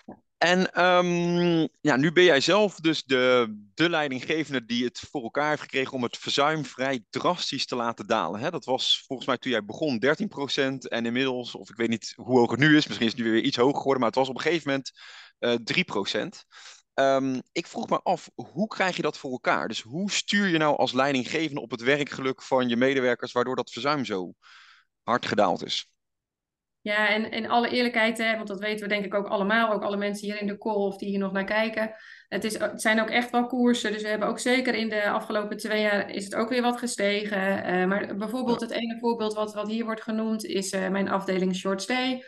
Ja. 0.04 0.22
En 0.38 0.84
um, 0.84 1.68
ja, 1.80 1.96
nu 1.96 2.12
ben 2.12 2.24
jij 2.24 2.40
zelf 2.40 2.74
dus 2.74 3.04
de, 3.04 3.56
de 3.74 3.90
leidinggevende 3.90 4.64
die 4.64 4.84
het 4.84 4.98
voor 5.10 5.22
elkaar 5.22 5.48
heeft 5.48 5.62
gekregen 5.62 5.92
om 5.92 6.02
het 6.02 6.18
verzuim 6.18 6.64
vrij 6.64 7.04
drastisch 7.10 7.66
te 7.66 7.76
laten 7.76 8.06
dalen. 8.06 8.40
Hè? 8.40 8.50
Dat 8.50 8.64
was 8.64 9.04
volgens 9.06 9.28
mij 9.28 9.38
toen 9.38 9.50
jij 9.50 9.64
begon 9.64 10.04
13% 10.06 10.78
en 10.78 11.06
inmiddels, 11.06 11.54
of 11.54 11.70
ik 11.70 11.76
weet 11.76 11.88
niet 11.88 12.12
hoe 12.16 12.38
hoog 12.38 12.50
het 12.50 12.60
nu 12.60 12.76
is, 12.76 12.86
misschien 12.86 13.06
is 13.06 13.12
het 13.12 13.22
nu 13.22 13.30
weer 13.30 13.42
iets 13.42 13.56
hoger 13.56 13.76
geworden, 13.76 13.98
maar 13.98 14.08
het 14.08 14.18
was 14.18 14.28
op 14.28 14.34
een 14.34 14.40
gegeven 14.40 14.68
moment 14.68 14.92
uh, 15.38 16.24
3%. 16.24 16.28
Um, 16.94 17.42
ik 17.52 17.66
vroeg 17.66 17.88
me 17.88 18.00
af, 18.02 18.30
hoe 18.34 18.68
krijg 18.68 18.96
je 18.96 19.02
dat 19.02 19.18
voor 19.18 19.30
elkaar? 19.30 19.68
Dus 19.68 19.80
hoe 19.80 20.10
stuur 20.10 20.46
je 20.48 20.58
nou 20.58 20.76
als 20.76 20.92
leidinggevende 20.92 21.60
op 21.60 21.70
het 21.70 21.80
werkgeluk 21.80 22.42
van 22.42 22.68
je 22.68 22.76
medewerkers, 22.76 23.32
waardoor 23.32 23.56
dat 23.56 23.70
verzuim 23.70 24.04
zo 24.04 24.32
hard 25.10 25.26
gedaald 25.26 25.64
is? 25.64 25.90
Ja, 26.82 27.08
en 27.08 27.30
in 27.30 27.48
alle 27.48 27.68
eerlijkheid, 27.68 28.18
hè, 28.18 28.36
want 28.36 28.48
dat 28.48 28.58
weten 28.58 28.82
we 28.82 28.88
denk 28.88 29.04
ik 29.04 29.14
ook 29.14 29.26
allemaal, 29.26 29.72
ook 29.72 29.82
alle 29.82 29.96
mensen 29.96 30.26
hier 30.26 30.40
in 30.40 30.46
de 30.46 30.58
call 30.58 30.74
of 30.74 30.96
die 30.96 31.08
hier 31.08 31.18
nog 31.18 31.32
naar 31.32 31.44
kijken. 31.44 31.94
Het, 32.28 32.44
is, 32.44 32.58
het 32.58 32.80
zijn 32.80 33.00
ook 33.00 33.10
echt 33.10 33.30
wel 33.30 33.46
koersen, 33.46 33.92
dus 33.92 34.02
we 34.02 34.08
hebben 34.08 34.28
ook 34.28 34.38
zeker 34.38 34.74
in 34.74 34.88
de 34.88 35.10
afgelopen 35.10 35.56
twee 35.56 35.80
jaar 35.80 36.10
is 36.10 36.24
het 36.24 36.34
ook 36.34 36.48
weer 36.48 36.62
wat 36.62 36.78
gestegen. 36.78 37.38
Uh, 37.38 37.86
maar 37.86 38.16
bijvoorbeeld 38.16 38.60
het 38.60 38.70
ene 38.70 38.98
voorbeeld 38.98 39.34
wat, 39.34 39.54
wat 39.54 39.68
hier 39.68 39.84
wordt 39.84 40.02
genoemd 40.02 40.44
is 40.44 40.72
uh, 40.72 40.88
mijn 40.88 41.08
afdeling 41.08 41.56
Short 41.56 41.82
Stay. 41.82 42.24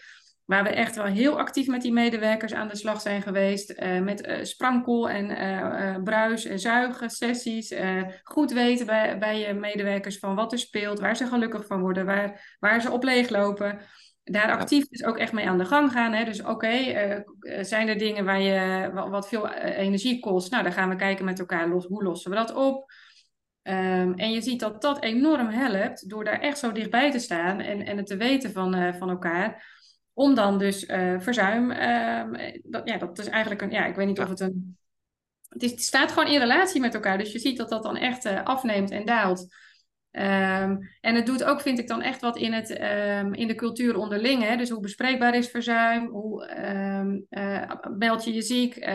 Waar 0.52 0.62
we 0.62 0.70
echt 0.70 0.96
wel 0.96 1.04
heel 1.04 1.38
actief 1.38 1.66
met 1.66 1.82
die 1.82 1.92
medewerkers 1.92 2.52
aan 2.52 2.68
de 2.68 2.76
slag 2.76 3.00
zijn 3.00 3.22
geweest. 3.22 3.70
Uh, 3.70 4.00
met 4.00 4.26
uh, 4.26 4.42
sprankel 4.42 5.10
en 5.10 5.30
uh, 5.30 6.02
bruis- 6.02 6.44
en 6.44 6.58
zuigsessies. 6.58 7.74
goed 8.22 8.52
weten 8.52 8.86
bij, 8.86 9.18
bij 9.18 9.38
je 9.38 9.54
medewerkers 9.54 10.18
van 10.18 10.34
wat 10.34 10.52
er 10.52 10.58
speelt, 10.58 11.00
waar 11.00 11.16
ze 11.16 11.26
gelukkig 11.26 11.66
van 11.66 11.80
worden, 11.80 12.06
waar, 12.06 12.56
waar 12.60 12.80
ze 12.80 12.90
op 12.90 13.04
leeglopen. 13.04 13.78
Daar 14.24 14.50
actief 14.50 14.88
dus 14.88 15.04
ook 15.04 15.18
echt 15.18 15.32
mee 15.32 15.48
aan 15.48 15.58
de 15.58 15.64
gang 15.64 15.92
gaan. 15.92 16.12
Hè? 16.12 16.24
Dus 16.24 16.40
oké, 16.40 16.50
okay, 16.50 17.24
zijn 17.60 17.88
er 17.88 17.98
dingen 17.98 18.24
waar 18.24 18.40
je 18.40 18.90
wat 18.92 19.28
veel 19.28 19.48
energie 19.58 20.20
kost? 20.20 20.50
Nou, 20.50 20.62
dan 20.62 20.72
gaan 20.72 20.88
we 20.88 20.96
kijken 20.96 21.24
met 21.24 21.38
elkaar, 21.38 21.68
los, 21.68 21.86
hoe 21.86 22.02
lossen 22.02 22.30
we 22.30 22.36
dat 22.36 22.54
op? 22.54 22.92
Um, 23.62 24.14
en 24.14 24.30
je 24.32 24.40
ziet 24.40 24.60
dat 24.60 24.82
dat 24.82 25.02
enorm 25.02 25.48
helpt 25.48 26.10
door 26.10 26.24
daar 26.24 26.40
echt 26.40 26.58
zo 26.58 26.72
dichtbij 26.72 27.10
te 27.10 27.18
staan 27.18 27.60
en, 27.60 27.86
en 27.86 27.96
het 27.96 28.06
te 28.06 28.16
weten 28.16 28.52
van, 28.52 28.94
van 28.98 29.10
elkaar 29.10 29.80
om 30.14 30.34
dan 30.34 30.58
dus 30.58 30.88
uh, 30.88 31.20
verzuim, 31.20 31.70
uh, 31.70 32.58
dat, 32.62 32.88
ja, 32.88 32.96
dat 32.96 33.18
is 33.18 33.26
eigenlijk 33.26 33.62
een, 33.62 33.70
ja, 33.70 33.86
ik 33.86 33.94
weet 33.94 34.06
niet 34.06 34.20
of 34.20 34.28
het 34.28 34.40
een, 34.40 34.76
het, 35.48 35.62
is, 35.62 35.70
het 35.70 35.82
staat 35.82 36.12
gewoon 36.12 36.32
in 36.32 36.38
relatie 36.38 36.80
met 36.80 36.94
elkaar. 36.94 37.18
Dus 37.18 37.32
je 37.32 37.38
ziet 37.38 37.56
dat 37.56 37.68
dat 37.68 37.82
dan 37.82 37.96
echt 37.96 38.24
uh, 38.24 38.42
afneemt 38.42 38.90
en 38.90 39.04
daalt. 39.04 39.46
Um, 40.10 40.90
en 41.00 41.14
het 41.14 41.26
doet 41.26 41.44
ook, 41.44 41.60
vind 41.60 41.78
ik, 41.78 41.88
dan 41.88 42.02
echt 42.02 42.20
wat 42.20 42.36
in, 42.36 42.52
het, 42.52 42.70
um, 42.70 43.34
in 43.34 43.46
de 43.46 43.54
cultuur 43.54 43.96
onderling. 43.96 44.42
Hè? 44.42 44.56
Dus 44.56 44.70
hoe 44.70 44.80
bespreekbaar 44.80 45.34
is 45.34 45.48
verzuim? 45.48 46.06
Hoe 46.06 46.50
um, 46.66 47.26
meld 47.98 48.24
je 48.24 48.32
je 48.32 48.42
ziek? 48.42 48.90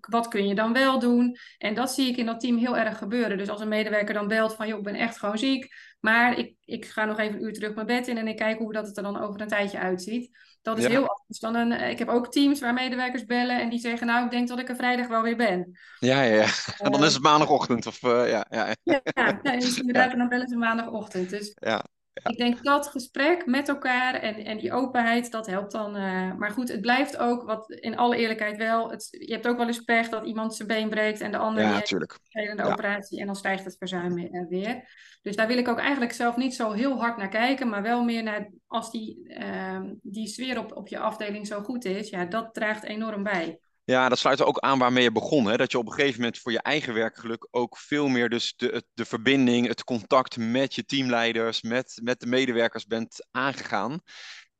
wat 0.00 0.28
kun 0.28 0.46
je 0.46 0.54
dan 0.54 0.72
wel 0.72 0.98
doen? 0.98 1.36
En 1.58 1.74
dat 1.74 1.92
zie 1.92 2.08
ik 2.08 2.16
in 2.16 2.26
dat 2.26 2.40
team 2.40 2.56
heel 2.56 2.76
erg 2.76 2.98
gebeuren. 2.98 3.38
Dus 3.38 3.48
als 3.48 3.60
een 3.60 3.68
medewerker 3.68 4.14
dan 4.14 4.28
belt 4.28 4.54
van, 4.54 4.68
joh, 4.68 4.78
ik 4.78 4.84
ben 4.84 4.94
echt 4.94 5.18
gewoon 5.18 5.38
ziek. 5.38 5.74
Maar 6.00 6.38
ik, 6.38 6.54
ik 6.64 6.84
ga 6.84 7.04
nog 7.04 7.18
even 7.18 7.34
een 7.34 7.44
uur 7.44 7.52
terug 7.52 7.74
mijn 7.74 7.86
bed 7.86 8.08
in 8.08 8.18
en 8.18 8.28
ik 8.28 8.36
kijk 8.36 8.58
hoe 8.58 8.72
dat 8.72 8.86
het 8.86 8.96
er 8.96 9.02
dan 9.02 9.20
over 9.20 9.40
een 9.40 9.48
tijdje 9.48 9.78
uitziet. 9.78 10.30
Dat 10.62 10.78
is 10.78 10.86
heel 10.86 11.08
anders 11.08 11.38
dan 11.38 11.54
een. 11.54 11.72
Ik 11.90 11.98
heb 11.98 12.08
ook 12.08 12.32
teams 12.32 12.60
waar 12.60 12.74
medewerkers 12.74 13.24
bellen 13.24 13.60
en 13.60 13.68
die 13.68 13.78
zeggen: 13.78 14.06
Nou, 14.06 14.24
ik 14.24 14.30
denk 14.30 14.48
dat 14.48 14.58
ik 14.58 14.68
er 14.68 14.76
vrijdag 14.76 15.08
wel 15.08 15.22
weer 15.22 15.36
ben. 15.36 15.78
Ja, 15.98 16.22
ja, 16.22 16.34
ja. 16.34 16.46
En 16.78 16.92
dan 16.92 17.04
is 17.04 17.14
het 17.14 17.22
maandagochtend. 17.22 17.86
Of, 17.86 18.02
uh, 18.02 18.28
ja, 18.28 18.46
ja. 18.50 18.74
ja, 18.82 19.00
ja, 19.02 19.38
ja 19.42 19.56
dus 19.56 19.78
inderdaad, 19.78 20.12
en 20.12 20.18
dan 20.22 20.28
bellen 20.28 20.48
ze 20.48 20.56
maandagochtend. 20.56 21.30
Dus 21.30 21.52
ja. 21.54 21.84
Ik 22.22 22.36
denk 22.36 22.64
dat 22.64 22.88
gesprek 22.88 23.46
met 23.46 23.68
elkaar 23.68 24.14
en, 24.14 24.44
en 24.44 24.58
die 24.58 24.72
openheid, 24.72 25.30
dat 25.30 25.46
helpt 25.46 25.72
dan. 25.72 25.96
Uh, 25.96 26.34
maar 26.34 26.50
goed, 26.50 26.68
het 26.68 26.80
blijft 26.80 27.16
ook, 27.16 27.42
wat 27.42 27.70
in 27.70 27.96
alle 27.96 28.16
eerlijkheid 28.16 28.56
wel. 28.56 28.90
Het, 28.90 29.08
je 29.10 29.32
hebt 29.32 29.46
ook 29.46 29.56
wel 29.56 29.66
eens 29.66 29.84
pech 29.84 30.08
dat 30.08 30.24
iemand 30.24 30.54
zijn 30.54 30.68
been 30.68 30.88
breekt 30.88 31.20
en 31.20 31.30
de 31.30 31.38
ander 31.38 31.62
ja, 31.62 31.80
de 31.80 32.52
ja. 32.56 32.72
operatie 32.72 33.20
en 33.20 33.26
dan 33.26 33.36
stijgt 33.36 33.64
het 33.64 33.76
verzuim 33.78 34.18
uh, 34.18 34.48
weer. 34.48 34.88
Dus 35.22 35.36
daar 35.36 35.46
wil 35.46 35.58
ik 35.58 35.68
ook 35.68 35.78
eigenlijk 35.78 36.12
zelf 36.12 36.36
niet 36.36 36.54
zo 36.54 36.72
heel 36.72 36.98
hard 36.98 37.16
naar 37.16 37.28
kijken, 37.28 37.68
maar 37.68 37.82
wel 37.82 38.04
meer 38.04 38.22
naar 38.22 38.50
als 38.66 38.90
die, 38.90 39.38
uh, 39.40 39.80
die 40.02 40.28
sfeer 40.28 40.58
op, 40.58 40.76
op 40.76 40.88
je 40.88 40.98
afdeling 40.98 41.46
zo 41.46 41.62
goed 41.62 41.84
is. 41.84 42.10
Ja, 42.10 42.24
dat 42.24 42.54
draagt 42.54 42.84
enorm 42.84 43.22
bij. 43.22 43.58
Ja, 43.90 44.08
dat 44.08 44.18
sluit 44.18 44.40
er 44.40 44.46
ook 44.46 44.58
aan 44.58 44.78
waarmee 44.78 45.02
je 45.02 45.12
begon. 45.12 45.46
Hè? 45.46 45.56
Dat 45.56 45.72
je 45.72 45.78
op 45.78 45.86
een 45.86 45.92
gegeven 45.92 46.20
moment 46.20 46.38
voor 46.38 46.52
je 46.52 46.62
eigen 46.62 46.94
werkgeluk 46.94 47.48
ook 47.50 47.78
veel 47.78 48.08
meer 48.08 48.28
dus 48.28 48.54
de, 48.56 48.84
de 48.94 49.04
verbinding, 49.04 49.66
het 49.66 49.84
contact 49.84 50.36
met 50.36 50.74
je 50.74 50.84
teamleiders, 50.84 51.62
met, 51.62 52.00
met 52.02 52.20
de 52.20 52.26
medewerkers 52.26 52.86
bent 52.86 53.26
aangegaan. 53.30 54.00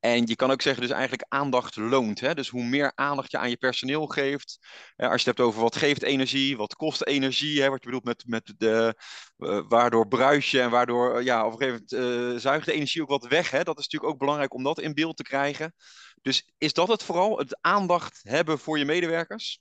En 0.01 0.27
je 0.27 0.37
kan 0.37 0.51
ook 0.51 0.63
zeggen, 0.63 0.83
dus 0.83 0.91
eigenlijk 0.91 1.25
aandacht 1.29 1.77
loont. 1.77 2.21
Hè? 2.21 2.35
Dus 2.35 2.49
hoe 2.49 2.65
meer 2.65 2.93
aandacht 2.95 3.31
je 3.31 3.39
aan 3.39 3.51
je 3.51 3.57
personeel 3.57 4.07
geeft. 4.07 4.59
Als 4.97 5.11
je 5.11 5.17
het 5.17 5.25
hebt 5.25 5.41
over 5.41 5.61
wat 5.61 5.77
geeft 5.77 6.03
energie, 6.03 6.57
wat 6.57 6.75
kost 6.75 7.07
energie. 7.07 7.63
Hè? 7.63 7.69
Wat 7.69 7.83
je 7.83 7.87
bedoelt 7.87 8.05
met, 8.05 8.25
met 8.27 8.55
de, 8.57 8.95
uh, 9.39 9.61
waardoor 9.69 10.09
bruis 10.09 10.51
je 10.51 10.61
en 10.61 10.71
waardoor, 10.71 11.23
ja, 11.23 11.47
op 11.47 11.53
een 11.53 11.59
gegeven 11.59 11.85
moment 11.91 12.35
uh, 12.35 12.41
zuigt 12.41 12.67
de 12.67 12.73
energie 12.73 13.03
ook 13.03 13.09
wat 13.09 13.27
weg. 13.27 13.51
Hè? 13.51 13.63
Dat 13.63 13.79
is 13.79 13.85
natuurlijk 13.85 14.13
ook 14.13 14.19
belangrijk 14.19 14.55
om 14.55 14.63
dat 14.63 14.81
in 14.81 14.95
beeld 14.95 15.17
te 15.17 15.23
krijgen. 15.23 15.75
Dus 16.23 16.47
is 16.59 16.73
dat 16.73 16.89
het 16.89 17.03
vooral, 17.03 17.39
het 17.39 17.59
aandacht 17.61 18.21
hebben 18.23 18.59
voor 18.59 18.79
je 18.79 18.85
medewerkers? 18.85 19.61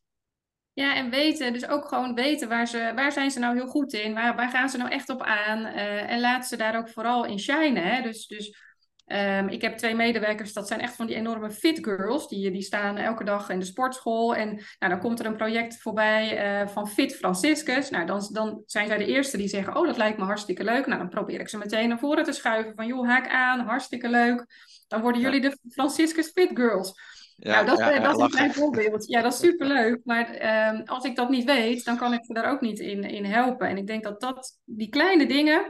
Ja, 0.73 0.95
en 0.95 1.09
weten, 1.09 1.53
dus 1.53 1.67
ook 1.67 1.87
gewoon 1.87 2.13
weten 2.13 2.49
waar, 2.49 2.67
ze, 2.67 2.91
waar 2.95 3.11
zijn 3.11 3.31
ze 3.31 3.39
nou 3.39 3.55
heel 3.55 3.67
goed 3.67 3.93
in, 3.93 4.13
waar, 4.13 4.35
waar 4.35 4.49
gaan 4.49 4.69
ze 4.69 4.77
nou 4.77 4.91
echt 4.91 5.09
op 5.09 5.21
aan 5.21 5.59
uh, 5.59 6.11
en 6.11 6.19
laat 6.19 6.47
ze 6.47 6.57
daar 6.57 6.77
ook 6.77 6.89
vooral 6.89 7.25
in 7.25 7.39
shinen. 7.39 7.83
Hè? 7.83 8.01
Dus, 8.01 8.27
dus 8.27 8.57
um, 9.05 9.47
ik 9.47 9.61
heb 9.61 9.77
twee 9.77 9.95
medewerkers, 9.95 10.53
dat 10.53 10.67
zijn 10.67 10.79
echt 10.79 10.95
van 10.95 11.07
die 11.07 11.15
enorme 11.15 11.51
fit 11.51 11.79
girls, 11.81 12.27
die, 12.27 12.51
die 12.51 12.61
staan 12.61 12.97
elke 12.97 13.23
dag 13.23 13.49
in 13.49 13.59
de 13.59 13.65
sportschool 13.65 14.35
en 14.35 14.47
nou, 14.79 14.91
dan 14.91 14.99
komt 14.99 15.19
er 15.19 15.25
een 15.25 15.35
project 15.35 15.81
voorbij 15.81 16.61
uh, 16.61 16.67
van 16.67 16.87
Fit 16.87 17.15
Franciscus. 17.15 17.89
Nou, 17.89 18.05
dan, 18.05 18.29
dan 18.31 18.63
zijn 18.65 18.87
zij 18.87 18.97
de 18.97 19.05
eerste 19.05 19.37
die 19.37 19.47
zeggen, 19.47 19.75
oh 19.75 19.87
dat 19.87 19.97
lijkt 19.97 20.17
me 20.17 20.25
hartstikke 20.25 20.63
leuk. 20.63 20.85
Nou, 20.85 20.99
dan 20.99 21.09
probeer 21.09 21.39
ik 21.39 21.49
ze 21.49 21.57
meteen 21.57 21.89
naar 21.89 21.99
voren 21.99 22.23
te 22.23 22.31
schuiven 22.31 22.75
van, 22.75 22.87
joh, 22.87 23.07
haak 23.07 23.27
aan, 23.27 23.59
hartstikke 23.59 24.09
leuk. 24.09 24.45
Dan 24.87 25.01
worden 25.01 25.21
jullie 25.21 25.41
de 25.41 25.57
Franciscus 25.69 26.31
Fit 26.31 26.49
Girls. 26.53 26.93
Ja, 27.35 27.51
nou, 27.51 27.65
dat, 27.65 27.77
ja, 27.77 27.99
dat 27.99 28.19
is 28.19 28.37
mijn 28.37 28.53
voorbeeld. 28.53 29.07
Ja, 29.07 29.21
dat 29.21 29.33
is 29.33 29.39
superleuk. 29.49 29.99
Maar 30.03 30.29
um, 30.73 30.81
als 30.85 31.03
ik 31.03 31.15
dat 31.15 31.29
niet 31.29 31.43
weet, 31.45 31.85
dan 31.85 31.97
kan 31.97 32.13
ik 32.13 32.25
ze 32.25 32.33
daar 32.33 32.51
ook 32.51 32.61
niet 32.61 32.79
in, 32.79 33.03
in 33.03 33.25
helpen. 33.25 33.67
En 33.67 33.77
ik 33.77 33.87
denk 33.87 34.03
dat, 34.03 34.21
dat 34.21 34.59
die 34.65 34.89
kleine 34.89 35.25
dingen, 35.25 35.65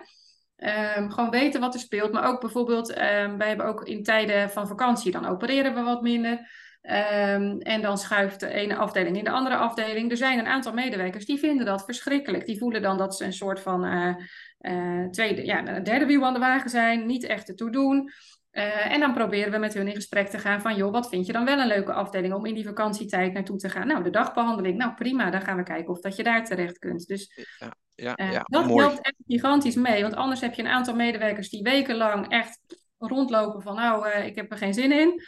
um, 0.98 1.12
gewoon 1.12 1.30
weten 1.30 1.62
wat 1.62 1.74
er 1.74 1.80
speelt. 1.80 2.12
Maar 2.12 2.28
ook 2.28 2.42
bijvoorbeeld, 2.42 2.90
um, 2.90 3.38
wij 3.38 3.48
hebben 3.48 3.66
ook 3.66 3.84
in 3.84 4.04
tijden 4.04 4.50
van 4.50 4.68
vakantie, 4.68 5.12
dan 5.12 5.26
opereren 5.26 5.74
we 5.74 5.82
wat 5.82 6.02
minder. 6.02 6.66
en 6.82 7.82
dan 7.82 7.98
schuift 7.98 8.40
de 8.40 8.48
ene 8.48 8.76
afdeling 8.76 9.18
in 9.18 9.24
de 9.24 9.30
andere 9.30 9.56
afdeling. 9.56 10.12
Er 10.12 10.18
zijn 10.18 10.40
een 10.40 10.48
aantal 10.48 10.74
medewerkers 10.74 11.26
die 11.26 11.40
vinden 11.40 11.66
dat 11.66 11.86
verschrikkelijk. 11.86 12.46
Die 12.46 12.58
voelen 12.58 12.82
dan 12.82 12.98
dat 12.98 13.16
ze 13.16 13.26
een 13.26 13.34
soort 13.34 13.60
van 13.60 13.86
uh, 13.86 14.16
uh, 14.62 15.10
tweede, 15.10 15.46
ja, 15.46 15.68
een 15.68 15.84
derde 15.84 16.06
wiel 16.06 16.26
aan 16.26 16.34
de 16.34 16.40
wagen 16.40 16.70
zijn, 16.70 17.06
niet 17.06 17.24
echt 17.24 17.46
te 17.46 17.54
toe 17.54 17.72
doen. 17.72 18.12
Uh, 18.58 18.92
en 18.92 19.00
dan 19.00 19.14
proberen 19.14 19.52
we 19.52 19.58
met 19.58 19.74
hun 19.74 19.88
in 19.88 19.96
gesprek 19.96 20.28
te 20.28 20.38
gaan 20.38 20.62
van, 20.62 20.76
joh, 20.76 20.92
wat 20.92 21.10
vind 21.10 21.26
je 21.26 21.34
dan 21.34 21.46
wel 21.46 21.60
een 21.60 21.68
leuke 21.68 21.94
afdeling 21.94 22.34
om 22.34 22.46
in 22.46 22.54
die 22.54 22.66
vakantietijd 22.66 23.34
naartoe 23.34 23.58
te 23.58 23.70
gaan? 23.70 23.88
Nou, 23.88 24.04
de 24.04 24.10
dagbehandeling, 24.10 24.78
nou 24.78 24.94
prima, 24.94 25.30
dan 25.30 25.42
gaan 25.42 25.58
we 25.58 25.64
kijken 25.64 25.94
of 25.94 26.00
dat 26.00 26.16
je 26.16 26.24
daar 26.24 26.46
terecht 26.46 26.80
kunt. 26.80 27.08
Dus 27.08 27.48
ja, 27.60 27.74
ja, 27.96 28.20
uh, 28.20 28.32
ja, 28.32 28.42
dat 28.44 28.66
mooi. 28.66 28.86
helpt 28.86 29.02
echt 29.02 29.16
gigantisch 29.28 29.76
mee, 29.76 30.02
want 30.02 30.16
anders 30.16 30.42
heb 30.42 30.54
je 30.54 30.62
een 30.62 30.68
aantal 30.68 30.96
medewerkers 30.96 31.50
die 31.50 31.64
wekenlang 31.64 32.28
echt 32.30 32.60
rondlopen 32.98 33.62
van, 33.62 33.76
nou, 33.76 34.08
uh, 34.08 34.26
ik 34.26 34.36
heb 34.36 34.52
er 34.52 34.58
geen 34.58 34.74
zin 34.74 34.92
in. 34.92 35.22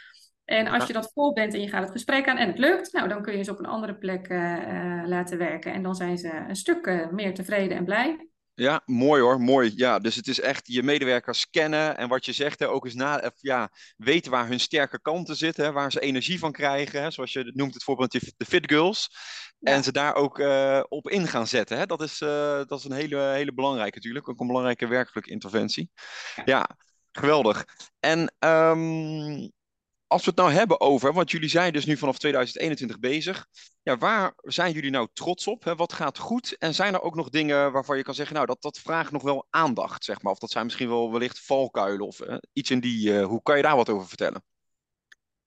En 0.44 0.66
als 0.66 0.86
je 0.86 0.92
dat 0.92 1.10
vol 1.14 1.32
bent 1.32 1.54
en 1.54 1.60
je 1.60 1.68
gaat 1.68 1.82
het 1.82 1.92
gesprek 1.92 2.28
aan 2.28 2.36
en 2.36 2.48
het 2.48 2.58
lukt, 2.58 2.92
nou, 2.92 3.08
dan 3.08 3.22
kun 3.22 3.36
je 3.36 3.42
ze 3.42 3.50
op 3.50 3.58
een 3.58 3.66
andere 3.66 3.94
plek 3.94 4.28
laten 5.04 5.38
werken. 5.38 5.72
En 5.72 5.82
dan 5.82 5.94
zijn 5.94 6.18
ze 6.18 6.44
een 6.48 6.56
stuk 6.56 7.08
meer 7.10 7.34
tevreden 7.34 7.76
en 7.76 7.84
blij. 7.84 8.29
Ja, 8.60 8.82
mooi 8.84 9.22
hoor, 9.22 9.40
mooi. 9.40 9.72
Ja, 9.76 9.98
dus 9.98 10.14
het 10.14 10.28
is 10.28 10.40
echt 10.40 10.66
je 10.66 10.82
medewerkers 10.82 11.50
kennen 11.50 11.96
en 11.96 12.08
wat 12.08 12.24
je 12.24 12.32
zegt, 12.32 12.58
hè, 12.58 12.68
ook 12.68 12.84
eens 12.84 12.94
na, 12.94 13.32
ja, 13.36 13.70
weten 13.96 14.30
waar 14.30 14.46
hun 14.46 14.60
sterke 14.60 15.00
kanten 15.00 15.36
zitten, 15.36 15.64
hè, 15.64 15.72
waar 15.72 15.92
ze 15.92 16.00
energie 16.00 16.38
van 16.38 16.52
krijgen, 16.52 17.02
hè, 17.02 17.10
zoals 17.10 17.32
je 17.32 17.52
noemt 17.54 17.74
het 17.74 17.82
voorbeeld 17.82 18.12
de 18.36 18.44
Fit 18.44 18.70
Girls. 18.70 19.10
Ja. 19.58 19.72
En 19.72 19.82
ze 19.82 19.92
daar 19.92 20.14
ook 20.14 20.38
uh, 20.38 20.82
op 20.88 21.08
in 21.08 21.26
gaan 21.26 21.46
zetten. 21.46 21.78
Hè. 21.78 21.86
Dat, 21.86 22.02
is, 22.02 22.20
uh, 22.20 22.28
dat 22.66 22.78
is 22.78 22.84
een 22.84 22.92
hele, 22.92 23.20
hele 23.20 23.54
belangrijke 23.54 23.96
natuurlijk, 23.96 24.28
ook 24.28 24.40
een 24.40 24.46
belangrijke 24.46 24.86
werkelijke 24.86 25.30
interventie. 25.30 25.90
Ja, 26.44 26.68
geweldig. 27.12 27.64
En 28.00 28.34
um, 28.38 29.52
als 30.10 30.24
we 30.24 30.30
het 30.30 30.38
nou 30.38 30.52
hebben 30.52 30.80
over, 30.80 31.12
want 31.12 31.30
jullie 31.30 31.48
zijn 31.48 31.72
dus 31.72 31.84
nu 31.84 31.96
vanaf 31.96 32.18
2021 32.18 32.98
bezig. 32.98 33.46
Ja, 33.82 33.96
waar 33.96 34.32
zijn 34.36 34.72
jullie 34.72 34.90
nou 34.90 35.08
trots 35.12 35.46
op? 35.46 35.64
Hè? 35.64 35.74
Wat 35.74 35.92
gaat 35.92 36.18
goed? 36.18 36.56
En 36.58 36.74
zijn 36.74 36.94
er 36.94 37.02
ook 37.02 37.14
nog 37.14 37.28
dingen 37.28 37.72
waarvan 37.72 37.96
je 37.96 38.02
kan 38.02 38.14
zeggen, 38.14 38.34
nou, 38.34 38.46
dat, 38.46 38.62
dat 38.62 38.78
vraagt 38.78 39.12
nog 39.12 39.22
wel 39.22 39.46
aandacht, 39.50 40.04
zeg 40.04 40.22
maar. 40.22 40.32
Of 40.32 40.38
dat 40.38 40.50
zijn 40.50 40.64
misschien 40.64 40.88
wel 40.88 41.12
wellicht 41.12 41.44
valkuilen 41.44 42.06
of 42.06 42.20
uh, 42.20 42.36
iets 42.52 42.70
in 42.70 42.80
die. 42.80 43.12
Uh, 43.12 43.26
hoe 43.26 43.42
kan 43.42 43.56
je 43.56 43.62
daar 43.62 43.76
wat 43.76 43.88
over 43.88 44.08
vertellen? 44.08 44.42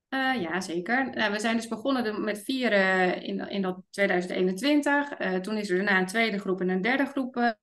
Uh, 0.10 0.42
ja, 0.42 0.62
zeker. 0.62 1.30
we 1.32 1.40
zijn 1.40 1.56
dus 1.56 1.68
begonnen 1.68 2.24
met 2.24 2.44
vier 2.44 2.72
in, 3.22 3.50
in 3.50 3.62
dat 3.62 3.82
2021. 3.90 5.42
toen 5.42 5.58
is 5.58 5.70
er 5.70 5.76
daarna 5.76 6.00
een 6.00 6.06
tweede 6.06 6.40
groep 6.40 6.62
en 6.62 6.70
een 6.70 6.82
derde 6.82 7.06
groep 7.06 7.56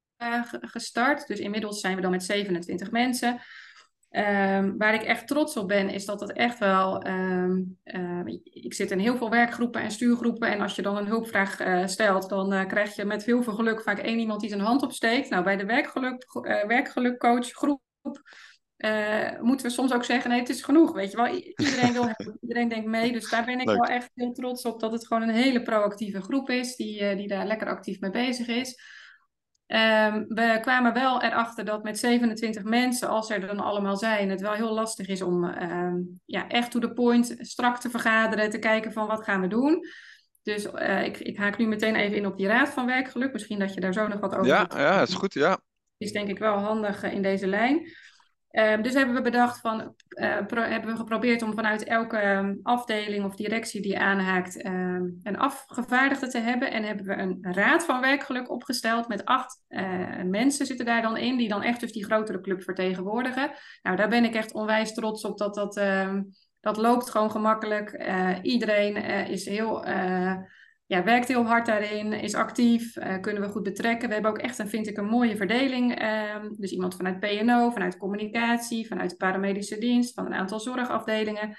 gestart. 0.60 1.26
Dus 1.26 1.38
inmiddels 1.38 1.80
zijn 1.80 1.96
we 1.96 2.02
dan 2.02 2.10
met 2.10 2.24
27 2.24 2.90
mensen. 2.90 3.40
Um, 4.10 4.78
waar 4.78 4.94
ik 4.94 5.02
echt 5.02 5.26
trots 5.26 5.56
op 5.56 5.68
ben, 5.68 5.88
is 5.88 6.04
dat 6.04 6.18
dat 6.18 6.32
echt 6.32 6.58
wel. 6.58 7.06
Um, 7.06 7.78
uh, 7.84 8.20
ik 8.44 8.74
zit 8.74 8.90
in 8.90 8.98
heel 8.98 9.16
veel 9.16 9.30
werkgroepen 9.30 9.80
en 9.82 9.90
stuurgroepen. 9.90 10.48
En 10.48 10.60
als 10.60 10.76
je 10.76 10.82
dan 10.82 10.96
een 10.96 11.06
hulpvraag 11.06 11.60
uh, 11.60 11.86
stelt, 11.86 12.28
dan 12.28 12.52
uh, 12.52 12.66
krijg 12.66 12.96
je 12.96 13.04
met 13.04 13.24
heel 13.24 13.42
veel 13.42 13.54
geluk 13.54 13.82
vaak 13.82 13.98
één 13.98 14.18
iemand 14.18 14.40
die 14.40 14.48
zijn 14.48 14.60
hand 14.60 14.82
opsteekt. 14.82 15.30
Nou, 15.30 15.44
bij 15.44 15.56
de 15.56 15.64
werkgeluk, 15.64 16.24
werkgelukcoach 16.66 17.50
groep 17.50 17.82
moeten 19.40 19.66
we 19.66 19.72
soms 19.72 19.92
ook 19.92 20.04
zeggen: 20.04 20.30
nee, 20.30 20.40
het 20.40 20.48
is 20.48 20.62
genoeg. 20.62 20.92
Weet 20.92 21.10
je 21.10 21.16
wel, 21.16 21.26
iedereen 21.56 21.92
wil 21.92 22.06
hebben, 22.06 22.38
iedereen 22.42 22.68
denkt 22.68 22.86
mee. 22.86 23.12
Dus 23.12 23.30
daar 23.30 23.44
ben 23.44 23.60
ik 23.60 23.66
Leuk. 23.66 23.86
wel 23.86 23.96
echt 23.96 24.10
heel 24.14 24.32
trots 24.32 24.64
op 24.64 24.80
dat 24.80 24.92
het 24.92 25.06
gewoon 25.06 25.22
een 25.22 25.34
hele 25.34 25.62
proactieve 25.62 26.20
groep 26.20 26.50
is, 26.50 26.76
die, 26.76 27.16
die 27.16 27.28
daar 27.28 27.46
lekker 27.46 27.68
actief 27.68 28.00
mee 28.00 28.10
bezig 28.10 28.46
is. 28.46 28.99
Ehm, 29.70 30.24
we 30.28 30.58
kwamen 30.60 30.92
wel 30.92 31.22
erachter 31.22 31.64
dat 31.64 31.82
met 31.82 31.98
27 31.98 32.62
mensen, 32.62 33.08
als 33.08 33.30
er 33.30 33.40
dan 33.40 33.60
allemaal 33.60 33.96
zijn, 33.96 34.30
het 34.30 34.40
wel 34.40 34.52
heel 34.52 34.74
lastig 34.74 35.08
is 35.08 35.22
om 35.22 35.44
ehm, 35.44 35.96
ja, 36.24 36.48
echt 36.48 36.70
to 36.70 36.80
the 36.80 36.92
point 36.92 37.36
strak 37.38 37.80
te 37.80 37.90
vergaderen, 37.90 38.50
te 38.50 38.58
kijken 38.58 38.92
van 38.92 39.06
wat 39.06 39.24
gaan 39.24 39.40
we 39.40 39.46
doen. 39.46 39.86
Dus 40.42 40.70
eh, 40.70 41.04
ik, 41.04 41.18
ik, 41.18 41.36
haak 41.36 41.58
nu 41.58 41.66
meteen 41.66 41.94
even 41.94 42.16
in 42.16 42.26
op 42.26 42.36
die 42.36 42.46
raad 42.46 42.68
van 42.68 42.86
werkgeluk. 42.86 43.32
Misschien 43.32 43.58
dat 43.58 43.74
je 43.74 43.80
daar 43.80 43.92
zo 43.92 44.08
nog 44.08 44.20
wat 44.20 44.34
over 44.34 44.46
Ja, 44.46 44.70
ja, 44.74 45.02
is 45.02 45.14
goed, 45.14 45.34
ja. 45.34 45.60
Is 45.96 46.12
denk 46.12 46.28
ik 46.28 46.38
wel 46.38 46.56
handig 46.56 47.02
eh, 47.02 47.12
in 47.12 47.22
deze 47.22 47.46
lijn. 47.46 47.92
Ehm, 48.50 48.82
dus 48.82 48.94
hebben 48.94 49.14
we 49.14 49.20
bedacht 49.20 49.60
van, 49.60 49.94
uh, 50.08 50.38
hebben 50.48 50.90
we 50.90 50.96
geprobeerd 50.96 51.42
om 51.42 51.54
vanuit 51.54 51.84
elke 51.84 52.16
ehm, 52.16 52.54
afdeling 52.62 53.24
of 53.24 53.34
directie 53.34 53.82
die 53.82 53.98
aanhaakt 53.98 54.62
ehm, 54.62 55.04
een 55.22 55.38
afgevaardigde 55.38 56.28
te 56.28 56.38
hebben. 56.38 56.70
En 56.70 56.82
hebben 56.82 57.06
we 57.06 57.16
een 57.16 57.38
raad 57.40 57.84
van 57.84 58.00
werkgeluk 58.00 58.50
opgesteld 58.50 59.08
met 59.08 59.24
acht 59.24 59.62
uh, 59.68 60.22
mensen 60.22 60.66
zitten 60.66 60.86
daar 60.86 61.02
dan 61.02 61.16
in, 61.16 61.36
die 61.36 61.48
dan 61.48 61.62
echt 61.62 61.80
dus 61.80 61.92
die 61.92 62.04
grotere 62.04 62.40
club 62.40 62.62
vertegenwoordigen. 62.62 63.50
Nou, 63.82 63.96
daar 63.96 64.08
ben 64.08 64.24
ik 64.24 64.34
echt 64.34 64.52
onwijs 64.52 64.94
trots 64.94 65.24
op 65.24 65.38
dat 65.38 65.54
dat, 65.54 65.80
dat 66.60 66.76
loopt 66.76 67.10
gewoon 67.10 67.30
gemakkelijk. 67.30 67.92
Uh, 67.92 68.36
iedereen 68.42 68.96
is 69.26 69.46
heel 69.46 69.84
ja, 70.90 71.04
werkt 71.04 71.28
heel 71.28 71.46
hard 71.46 71.66
daarin, 71.66 72.12
is 72.12 72.34
actief, 72.34 72.96
uh, 72.96 73.20
kunnen 73.20 73.42
we 73.42 73.48
goed 73.48 73.62
betrekken. 73.62 74.08
We 74.08 74.14
hebben 74.14 74.30
ook 74.30 74.38
echt, 74.38 74.58
een, 74.58 74.68
vind 74.68 74.86
ik, 74.86 74.96
een 74.96 75.08
mooie 75.08 75.36
verdeling. 75.36 76.02
Uh, 76.02 76.36
dus 76.56 76.70
iemand 76.70 76.94
vanuit 76.94 77.20
PNO, 77.20 77.70
vanuit 77.70 77.96
communicatie, 77.96 78.86
vanuit 78.86 79.10
de 79.10 79.16
paramedische 79.16 79.78
dienst, 79.78 80.14
van 80.14 80.26
een 80.26 80.34
aantal 80.34 80.60
zorgafdelingen. 80.60 81.56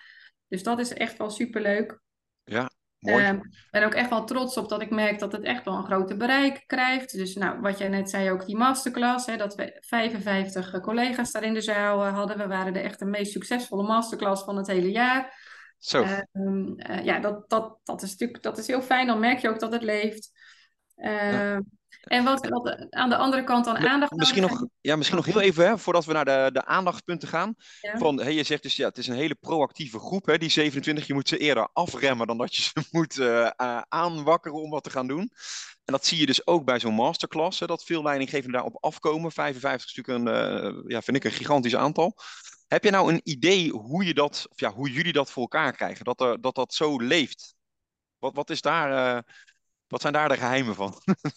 Dus 0.48 0.64
dat 0.64 0.80
is 0.80 0.94
echt 0.94 1.18
wel 1.18 1.30
superleuk. 1.30 2.00
Ja, 2.44 2.70
mooi. 3.00 3.24
Ehm, 3.24 3.36
ik 3.36 3.68
ben 3.72 3.84
ook 3.84 3.94
echt 3.94 4.10
wel 4.10 4.26
trots 4.26 4.58
op 4.58 4.70
dat 4.70 4.82
ik 4.82 4.90
merk 4.90 5.20
dat 5.20 5.32
het 5.32 5.44
echt 5.44 5.66
wel 5.66 5.76
een 5.76 5.86
grote 5.86 6.18
bereik 6.18 6.64
krijgt. 6.68 7.14
Dus 7.14 7.36
nou, 7.36 7.60
wat 7.60 7.78
jij 7.78 7.90
net 7.90 8.10
zei, 8.10 8.32
ook 8.32 8.46
die 8.46 8.58
masterclass, 8.58 9.26
hè, 9.26 9.38
dat 9.38 9.56
we 9.56 9.78
55 9.80 10.80
collega's 10.80 11.32
daar 11.32 11.44
in 11.44 11.54
de 11.54 11.62
zaal 11.62 12.06
eh, 12.06 12.14
hadden. 12.14 12.38
We 12.38 12.48
waren 12.48 12.74
de 12.74 12.80
echt 12.80 13.00
de 13.00 13.06
meest 13.06 13.32
succesvolle 13.32 13.88
masterclass 13.88 14.44
van 14.44 14.58
het 14.58 14.68
hele 14.68 14.92
jaar. 14.92 15.41
Zo. 15.82 16.06
Uh, 16.34 17.04
ja, 17.04 17.20
dat, 17.20 17.50
dat, 17.50 17.80
dat, 17.84 18.02
is 18.02 18.10
natuurlijk, 18.10 18.44
dat 18.44 18.58
is 18.58 18.68
heel 18.68 18.82
fijn. 18.82 19.08
Dan 19.08 19.20
merk 19.20 19.40
je 19.40 19.50
ook 19.50 19.60
dat 19.60 19.72
het 19.72 19.82
leeft. 19.82 20.32
Uh, 20.96 21.58
En 22.02 22.24
wat, 22.24 22.48
wat, 22.48 22.88
aan 22.90 23.10
de 23.10 23.16
andere 23.16 23.44
kant 23.44 23.66
dan 23.66 23.78
aandacht... 23.78 24.12
Misschien 24.12 24.42
nog, 24.42 24.66
ja, 24.82 24.96
misschien 24.96 25.18
nog 25.18 25.26
heel 25.26 25.42
even, 25.42 25.66
hè, 25.66 25.78
voordat 25.78 26.06
we 26.06 26.14
naar 26.14 26.26
de, 26.26 26.50
de 26.54 26.66
aandachtspunten 26.66 27.28
gaan. 27.28 27.56
Ja. 27.82 27.98
Van, 27.98 28.22
hey, 28.22 28.34
je 28.34 28.44
zegt 28.44 28.64
dus, 28.64 28.76
ja, 28.76 28.88
het 28.88 28.98
is 28.98 29.08
een 29.08 29.16
hele 29.16 29.36
proactieve 29.36 30.00
groep, 30.00 30.26
hè, 30.26 30.38
die 30.38 30.50
27. 30.50 31.08
Je 31.08 31.14
moet 31.14 31.28
ze 31.28 31.38
eerder 31.38 31.70
afremmen 31.74 32.28
dan 32.28 32.38
dat 32.38 32.56
je 32.56 32.62
ze 32.62 32.72
moet 32.92 33.18
uh, 33.18 33.48
aanwakkeren 33.88 34.62
om 34.62 34.70
wat 34.70 34.84
te 34.84 34.90
gaan 34.90 35.08
doen. 35.08 35.32
En 35.86 35.94
dat 35.94 36.06
zie 36.06 36.20
je 36.20 36.26
dus 36.26 36.48
ook 36.48 36.66
bij 36.66 36.80
zo'n 36.80 36.94
masterclass, 36.94 37.60
hè, 37.60 37.66
dat 37.66 37.84
veel 37.84 38.04
leidinggevenden 38.04 38.62
daarop 38.62 38.84
afkomen. 38.84 39.32
55 39.32 39.90
is 39.90 39.96
natuurlijk 39.96 40.36
een, 40.36 40.84
ja, 40.88 41.02
vind 41.02 41.18
ik 41.18 41.24
een 41.24 41.32
gigantisch 41.32 41.76
aantal. 41.76 42.16
Heb 42.72 42.84
je 42.84 42.92
nou 42.92 43.14
een 43.14 43.22
idee 43.24 43.70
hoe, 43.72 44.06
je 44.06 44.14
dat, 44.14 44.48
of 44.50 44.60
ja, 44.60 44.72
hoe 44.72 44.92
jullie 44.92 45.14
dat 45.14 45.32
voor 45.32 45.42
elkaar 45.42 45.76
krijgen? 45.76 46.06
Dat 46.06 46.22
er, 46.22 46.42
dat, 46.42 46.56
dat 46.56 46.74
zo 46.74 46.98
leeft? 46.98 47.56
Wat, 48.18 48.36
wat, 48.36 48.50
is 48.50 48.62
daar, 48.62 49.16
uh, 49.16 49.22
wat 49.88 50.02
zijn 50.02 50.14
daar 50.14 50.30
de 50.30 50.38
geheimen 50.38 50.76
van? 50.76 50.94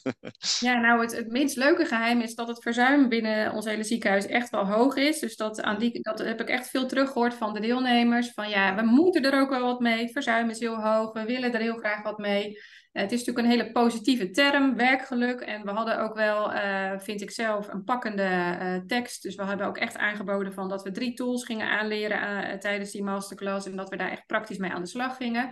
ja, 0.69 0.81
nou, 0.81 1.00
het, 1.00 1.17
het 1.17 1.31
minst 1.31 1.57
leuke 1.57 1.85
geheim 1.85 2.21
is 2.21 2.35
dat 2.35 2.49
het 2.49 2.62
verzuim 2.62 3.09
binnen 3.09 3.53
ons 3.53 3.64
hele 3.64 3.85
ziekenhuis 3.85 4.26
echt 4.26 4.50
wel 4.50 4.67
hoog 4.67 4.97
is. 4.97 5.19
Dus 5.19 5.37
dat, 5.37 5.62
aan 5.62 5.79
die, 5.79 6.00
dat 6.00 6.19
heb 6.19 6.41
ik 6.41 6.49
echt 6.49 6.69
veel 6.69 6.87
teruggehoord 6.87 7.35
van 7.35 7.55
de 7.55 7.61
deelnemers. 7.61 8.31
Van 8.31 8.49
ja, 8.49 8.75
we 8.75 8.83
moeten 8.83 9.25
er 9.25 9.41
ook 9.41 9.50
wel 9.50 9.64
wat 9.64 9.81
mee. 9.81 10.03
Het 10.03 10.12
verzuim 10.12 10.50
is 10.50 10.59
heel 10.59 10.83
hoog. 10.83 11.12
We 11.12 11.25
willen 11.25 11.53
er 11.53 11.61
heel 11.61 11.79
graag 11.79 12.03
wat 12.03 12.19
mee. 12.19 12.59
Het 12.95 13.13
is 13.13 13.25
natuurlijk 13.25 13.47
een 13.47 13.59
hele 13.59 13.73
positieve 13.73 14.31
term, 14.31 14.77
werkgeluk. 14.77 15.41
En 15.41 15.65
we 15.65 15.71
hadden 15.71 16.01
ook 16.01 16.15
wel, 16.15 16.55
uh, 16.55 16.93
vind 16.99 17.21
ik 17.21 17.31
zelf, 17.31 17.69
een 17.69 17.85
pakkende 17.85 18.23
uh, 18.23 18.77
tekst. 18.87 19.23
Dus 19.23 19.35
we 19.35 19.45
hebben 19.45 19.67
ook 19.67 19.79
echt 19.79 19.97
aangeboden 19.97 20.53
van 20.53 20.69
dat 20.69 20.83
we 20.83 20.91
drie 20.91 21.15
tools 21.15 21.45
gingen 21.45 21.69
aanleren 21.69 22.19
uh, 22.19 22.53
tijdens 22.59 22.91
die 22.91 23.03
masterclass. 23.03 23.67
En 23.67 23.77
dat 23.77 23.89
we 23.89 23.97
daar 23.97 24.11
echt 24.11 24.27
praktisch 24.27 24.59
mee 24.59 24.71
aan 24.71 24.83
de 24.83 24.89
slag 24.89 25.17
gingen. 25.17 25.45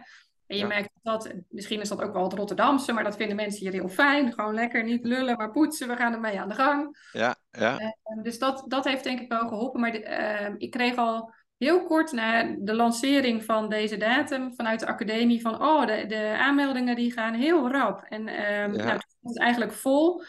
En 0.47 0.57
je 0.57 0.63
ja. 0.63 0.67
merkt 0.67 0.91
dat, 1.03 1.33
misschien 1.49 1.81
is 1.81 1.89
dat 1.89 2.03
ook 2.03 2.13
wel 2.13 2.23
het 2.23 2.33
Rotterdamse, 2.33 2.93
maar 2.93 3.05
dat 3.05 3.17
vinden 3.17 3.37
mensen 3.37 3.61
hier 3.61 3.73
heel 3.73 3.89
fijn. 3.89 4.33
Gewoon 4.33 4.55
lekker 4.55 4.85
niet 4.85 5.05
lullen, 5.05 5.37
maar 5.37 5.51
poetsen. 5.51 5.89
We 5.89 5.97
gaan 5.97 6.13
ermee 6.13 6.41
aan 6.41 6.49
de 6.49 6.55
gang. 6.55 7.09
Ja, 7.13 7.37
ja. 7.51 7.95
dus 8.23 8.39
dat, 8.39 8.65
dat 8.67 8.85
heeft 8.85 9.05
denk 9.05 9.21
ik 9.21 9.29
wel 9.29 9.49
geholpen. 9.49 9.81
Maar 9.81 9.93
de, 9.93 10.55
ik 10.59 10.71
kreeg 10.71 10.97
al 10.97 11.33
heel 11.63 11.85
kort 11.85 12.13
na 12.13 12.57
de 12.59 12.75
lancering 12.75 13.45
van 13.45 13.69
deze 13.69 13.97
datum 13.97 14.55
vanuit 14.55 14.81
de 14.81 14.87
academie 14.87 15.41
van 15.41 15.63
oh, 15.63 15.87
de, 15.87 16.07
de 16.07 16.37
aanmeldingen 16.39 16.97
die 16.97 17.13
gaan 17.13 17.35
heel 17.35 17.71
rap. 17.71 18.03
En 18.09 18.21
um, 18.21 18.75
ja. 18.75 18.85
nou, 18.85 19.01
het 19.23 19.39
eigenlijk 19.39 19.73
vol. 19.73 20.23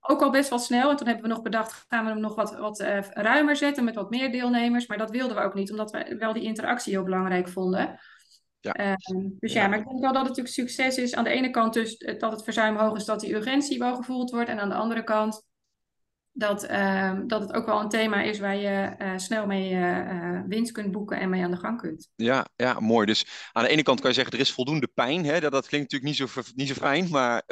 Ook 0.00 0.22
al 0.22 0.30
best 0.30 0.50
wel 0.50 0.58
snel. 0.58 0.90
En 0.90 0.96
toen 0.96 1.06
hebben 1.06 1.24
we 1.24 1.34
nog 1.34 1.42
bedacht, 1.42 1.84
gaan 1.88 2.04
we 2.04 2.10
hem 2.10 2.20
nog 2.20 2.34
wat, 2.34 2.56
wat 2.56 2.80
uh, 2.80 2.98
ruimer 3.10 3.56
zetten 3.56 3.84
met 3.84 3.94
wat 3.94 4.10
meer 4.10 4.32
deelnemers. 4.32 4.86
Maar 4.86 4.98
dat 4.98 5.10
wilden 5.10 5.36
we 5.36 5.42
ook 5.42 5.54
niet, 5.54 5.70
omdat 5.70 5.90
we 5.90 6.16
wel 6.18 6.32
die 6.32 6.42
interactie 6.42 6.92
heel 6.92 7.04
belangrijk 7.04 7.48
vonden. 7.48 8.00
Ja. 8.60 8.96
Um, 8.96 9.36
dus 9.38 9.52
ja. 9.52 9.62
ja. 9.62 9.68
maar 9.68 9.78
ik 9.78 9.88
denk 9.88 10.00
wel 10.00 10.12
dat 10.12 10.26
het 10.26 10.36
natuurlijk 10.36 10.54
succes 10.54 10.96
is. 10.96 11.14
Aan 11.14 11.24
de 11.24 11.30
ene 11.30 11.50
kant 11.50 11.74
dus 11.74 11.98
dat 11.98 12.32
het 12.32 12.44
verzuim 12.44 12.76
hoog 12.76 12.96
is, 12.96 13.04
dat 13.04 13.20
die 13.20 13.34
urgentie 13.34 13.78
wel 13.78 13.94
gevoeld 13.94 14.30
wordt. 14.30 14.48
En 14.48 14.60
aan 14.60 14.68
de 14.68 14.74
andere 14.74 15.04
kant 15.04 15.42
dat, 16.32 16.64
uh, 16.70 17.18
dat 17.26 17.40
het 17.40 17.52
ook 17.52 17.66
wel 17.66 17.80
een 17.80 17.88
thema 17.88 18.22
is 18.22 18.38
waar 18.38 18.56
je 18.56 18.94
uh, 18.98 19.12
snel 19.16 19.46
mee 19.46 19.72
uh, 19.72 20.40
winst 20.46 20.72
kunt 20.72 20.92
boeken 20.92 21.20
en 21.20 21.30
mee 21.30 21.42
aan 21.42 21.50
de 21.50 21.56
gang 21.56 21.80
kunt. 21.80 22.08
Ja, 22.16 22.46
ja, 22.56 22.80
mooi. 22.80 23.06
Dus 23.06 23.26
aan 23.52 23.62
de 23.62 23.68
ene 23.68 23.82
kant 23.82 24.00
kan 24.00 24.08
je 24.08 24.14
zeggen, 24.14 24.34
er 24.34 24.40
is 24.40 24.52
voldoende 24.52 24.88
pijn. 24.94 25.24
Hè? 25.24 25.40
Dat, 25.40 25.52
dat 25.52 25.68
klinkt 25.68 25.92
natuurlijk 25.92 26.20
niet 26.20 26.30
zo, 26.30 26.42
niet 26.54 26.68
zo 26.68 26.74
fijn, 26.74 27.08
maar 27.10 27.42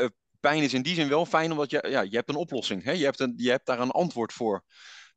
pijn 0.41 0.63
is 0.63 0.75
in 0.75 0.83
die 0.83 0.95
zin 0.95 1.09
wel 1.09 1.27
fijn, 1.27 1.53
omdat 1.53 1.71
je, 1.71 1.87
ja, 1.89 2.01
je 2.01 2.17
hebt 2.17 2.29
een 2.29 2.35
oplossing. 2.35 2.85
Hè? 2.85 2.93
Je, 2.93 3.05
hebt 3.05 3.21
een, 3.21 3.33
je 3.37 3.51
hebt 3.51 3.67
daar 3.67 3.81
een 3.81 3.91
antwoord 3.91 4.33
voor. 4.33 4.65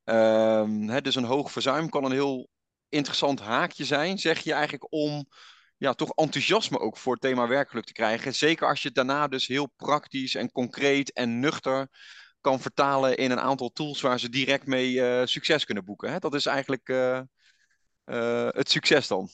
Ehm, 0.03 0.87
hè? 0.87 1.01
Dus 1.01 1.15
een 1.15 1.23
hoog 1.23 1.51
verzuim 1.51 1.89
kan 1.89 2.05
een 2.05 2.11
heel 2.11 2.49
interessant 2.89 3.39
haakje 3.39 3.85
zijn, 3.85 4.17
zeg 4.17 4.39
je 4.39 4.53
eigenlijk, 4.53 4.93
om 4.93 5.27
ja, 5.77 5.93
toch 5.93 6.11
enthousiasme 6.15 6.79
ook 6.79 6.97
voor 6.97 7.13
het 7.13 7.21
thema 7.21 7.47
werkgeluk 7.47 7.85
te 7.85 7.93
krijgen. 7.93 8.35
Zeker 8.35 8.67
als 8.67 8.81
je 8.81 8.87
het 8.87 8.95
daarna 8.95 9.27
dus 9.27 9.47
heel 9.47 9.71
praktisch 9.75 10.35
en 10.35 10.51
concreet 10.51 11.13
en 11.13 11.39
nuchter 11.39 11.89
kan 12.43 12.59
vertalen 12.59 13.17
in 13.17 13.31
een 13.31 13.39
aantal 13.39 13.69
tools 13.69 14.01
waar 14.01 14.19
ze 14.19 14.29
direct 14.29 14.67
mee 14.67 14.93
uh, 14.93 15.21
succes 15.23 15.65
kunnen 15.65 15.85
boeken. 15.85 16.11
Hè? 16.11 16.19
Dat 16.19 16.33
is 16.33 16.45
eigenlijk 16.45 16.89
uh, 16.89 17.19
uh, 18.05 18.47
het 18.49 18.69
succes 18.69 19.07
dan. 19.07 19.29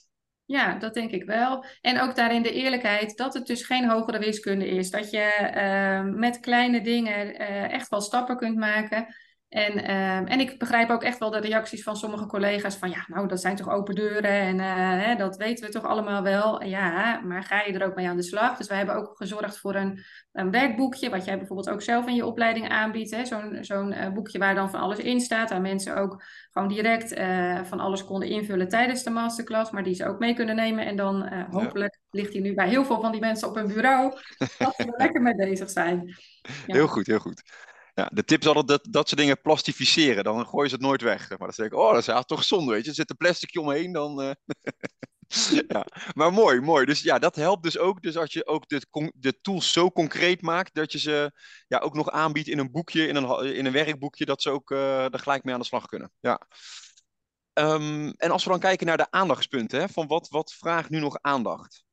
Ja, 0.46 0.78
dat 0.78 0.94
denk 0.94 1.12
ik 1.12 1.24
wel. 1.24 1.66
En 1.82 2.02
ook 2.02 2.16
daarin 2.16 2.42
de 2.42 2.52
eerlijkheid 2.52 3.18
dat 3.18 3.34
het 3.34 3.46
dus 3.48 3.66
geen 3.66 3.90
hogere 3.90 4.20
wiskunde 4.20 4.68
is. 4.68 4.90
Dat 4.90 5.12
je 5.12 6.12
met 6.16 6.40
kleine 6.40 6.82
dingen 6.82 7.38
echt 7.70 7.90
wel 7.90 8.02
stappen 8.02 8.38
kunt 8.38 8.58
maken. 8.58 9.16
En, 9.50 9.78
uh, 9.78 10.32
en 10.32 10.40
ik 10.40 10.60
begrijp 10.60 10.90
ook 10.90 11.04
echt 11.04 11.20
wel 11.20 11.30
de 11.30 11.40
reacties 11.40 11.84
van 11.84 11.96
sommige 11.96 12.26
collega's 12.26 12.76
van 12.76 12.90
ja, 12.90 13.06
nou 13.08 13.28
dat 13.28 13.42
zijn 13.42 13.56
toch 13.56 13.70
open 13.70 13.96
deuren 13.96 14.32
en 14.32 14.56
uh, 14.56 15.06
hè, 15.06 15.16
dat 15.16 15.38
weten 15.38 15.66
we 15.66 15.72
toch 15.72 15.86
allemaal 15.86 16.22
wel. 16.24 16.64
Ja, 16.64 17.20
maar 17.20 17.44
ga 17.44 17.62
je 17.62 17.74
er 17.74 17.86
ook 17.86 17.96
mee 17.96 18.08
aan 18.08 18.16
de 18.16 18.24
slag? 18.24 18.58
Dus 18.58 18.68
wij 18.68 18.78
hebben 18.78 18.96
ook 18.96 19.18
gezorgd 19.18 19.58
voor 19.58 19.76
een, 19.76 20.04
een 20.32 20.52
werkboekje, 20.52 21.10
wat 21.10 21.26
jij 21.26 21.38
bijvoorbeeld 21.38 21.70
ook 21.70 21.82
zelf 21.82 22.08
in 22.08 22.16
je 22.16 22.26
opleiding 22.26 22.70
aanbiedt. 22.70 23.28
Zo'n 23.28 23.58
zo'n 23.62 23.92
uh, 23.92 24.10
boekje 24.10 24.40
waar 24.40 24.56
dan 24.56 24.70
van 24.70 24.80
alles 24.80 24.98
in 24.98 25.22
staat, 25.22 25.50
waar 25.50 25.62
mensen 25.62 25.98
ook 25.98 26.24
gewoon 26.52 26.68
direct 26.68 27.14
van 27.68 27.80
alles 27.80 28.06
konden 28.06 28.30
invullen 28.30 28.68
tijdens 28.68 29.04
de 29.04 29.10
masterclass, 29.10 29.72
maar 29.72 29.84
die 29.84 29.96
ze 29.96 30.08
ook 30.08 30.20
mee 30.20 30.34
kunnen 30.34 30.56
nemen. 30.56 30.86
En 30.86 30.96
dan 30.96 31.28
hopelijk 31.52 31.94
ja. 31.94 32.20
ligt 32.20 32.34
hij 32.34 32.42
nu 32.42 32.54
bij 32.54 32.70
heel 32.70 32.86
veel 32.86 33.02
van 33.02 33.12
die 33.12 33.22
mensen 33.22 33.48
op 33.48 33.56
hun 33.56 33.68
bureau, 33.68 34.14
dat 34.58 34.76
ze 34.76 34.84
er 34.84 34.94
lekker 34.98 35.22
mee 35.22 35.36
bezig 35.36 35.70
zijn. 35.70 36.16
Ja. 36.66 36.74
Heel 36.74 36.88
goed, 36.88 37.08
heel 37.08 37.20
goed. 37.20 37.44
Ja, 38.00 38.10
de 38.14 38.24
tip 38.24 38.42
is 38.42 38.48
altijd 38.48 38.68
dat, 38.68 38.88
dat 38.90 39.08
soort 39.08 39.22
dingen 39.22 39.42
plastificeren. 39.42 40.24
Dan 40.24 40.48
gooien 40.48 40.70
ze 40.70 40.76
het 40.76 40.86
nooit 40.86 41.02
weg. 41.02 41.30
Maar 41.30 41.38
dan 41.38 41.54
zeg 41.54 41.66
ik, 41.66 41.74
oh, 41.74 41.94
dat 41.94 42.08
is 42.08 42.26
toch 42.26 42.44
zonde, 42.44 42.72
weet 42.72 42.84
je. 42.84 42.90
Er 42.90 42.96
zit 42.96 43.10
een 43.10 43.18
plasticje 43.18 43.62
omheen, 43.62 43.92
dan... 43.92 44.22
Uh... 44.22 44.32
ja, 45.68 45.86
maar 46.14 46.34
mooi, 46.34 46.60
mooi. 46.60 46.86
Dus 46.86 47.02
ja, 47.02 47.20
dat 47.20 47.36
helpt 47.36 47.64
dus 47.64 47.78
ook. 47.78 48.02
Dus 48.02 48.18
als 48.18 48.34
je 48.34 48.48
ook 48.48 48.68
de, 48.68 49.12
de 49.16 49.42
tools 49.42 49.72
zo 49.72 49.92
concreet 49.92 50.42
maakt, 50.42 50.74
dat 50.74 50.92
je 50.92 51.00
ze 51.00 51.32
ja, 51.68 51.78
ook 51.78 51.94
nog 51.94 52.10
aanbiedt 52.10 52.48
in 52.48 52.60
een 52.60 52.72
boekje, 52.72 53.08
in 53.08 53.16
een, 53.16 53.56
in 53.56 53.66
een 53.66 53.72
werkboekje, 53.72 54.26
dat 54.26 54.42
ze 54.42 54.50
ook 54.50 54.72
uh, 54.72 55.14
er 55.14 55.20
gelijk 55.20 55.44
mee 55.44 55.54
aan 55.54 55.60
de 55.60 55.66
slag 55.66 55.86
kunnen. 55.86 56.12
Ja. 56.20 56.42
Um, 57.54 58.10
en 58.10 58.32
als 58.32 58.44
we 58.44 58.50
dan 58.50 58.60
kijken 58.60 58.88
naar 58.88 58.98
de 58.98 59.12
aandachtspunten, 59.12 59.80
hè, 59.80 59.90
van 59.90 60.08
wat, 60.08 60.30
wat 60.30 60.54
vraagt 60.54 60.90
nu 60.90 61.00
nog 61.00 61.18
aandacht? 61.22 61.84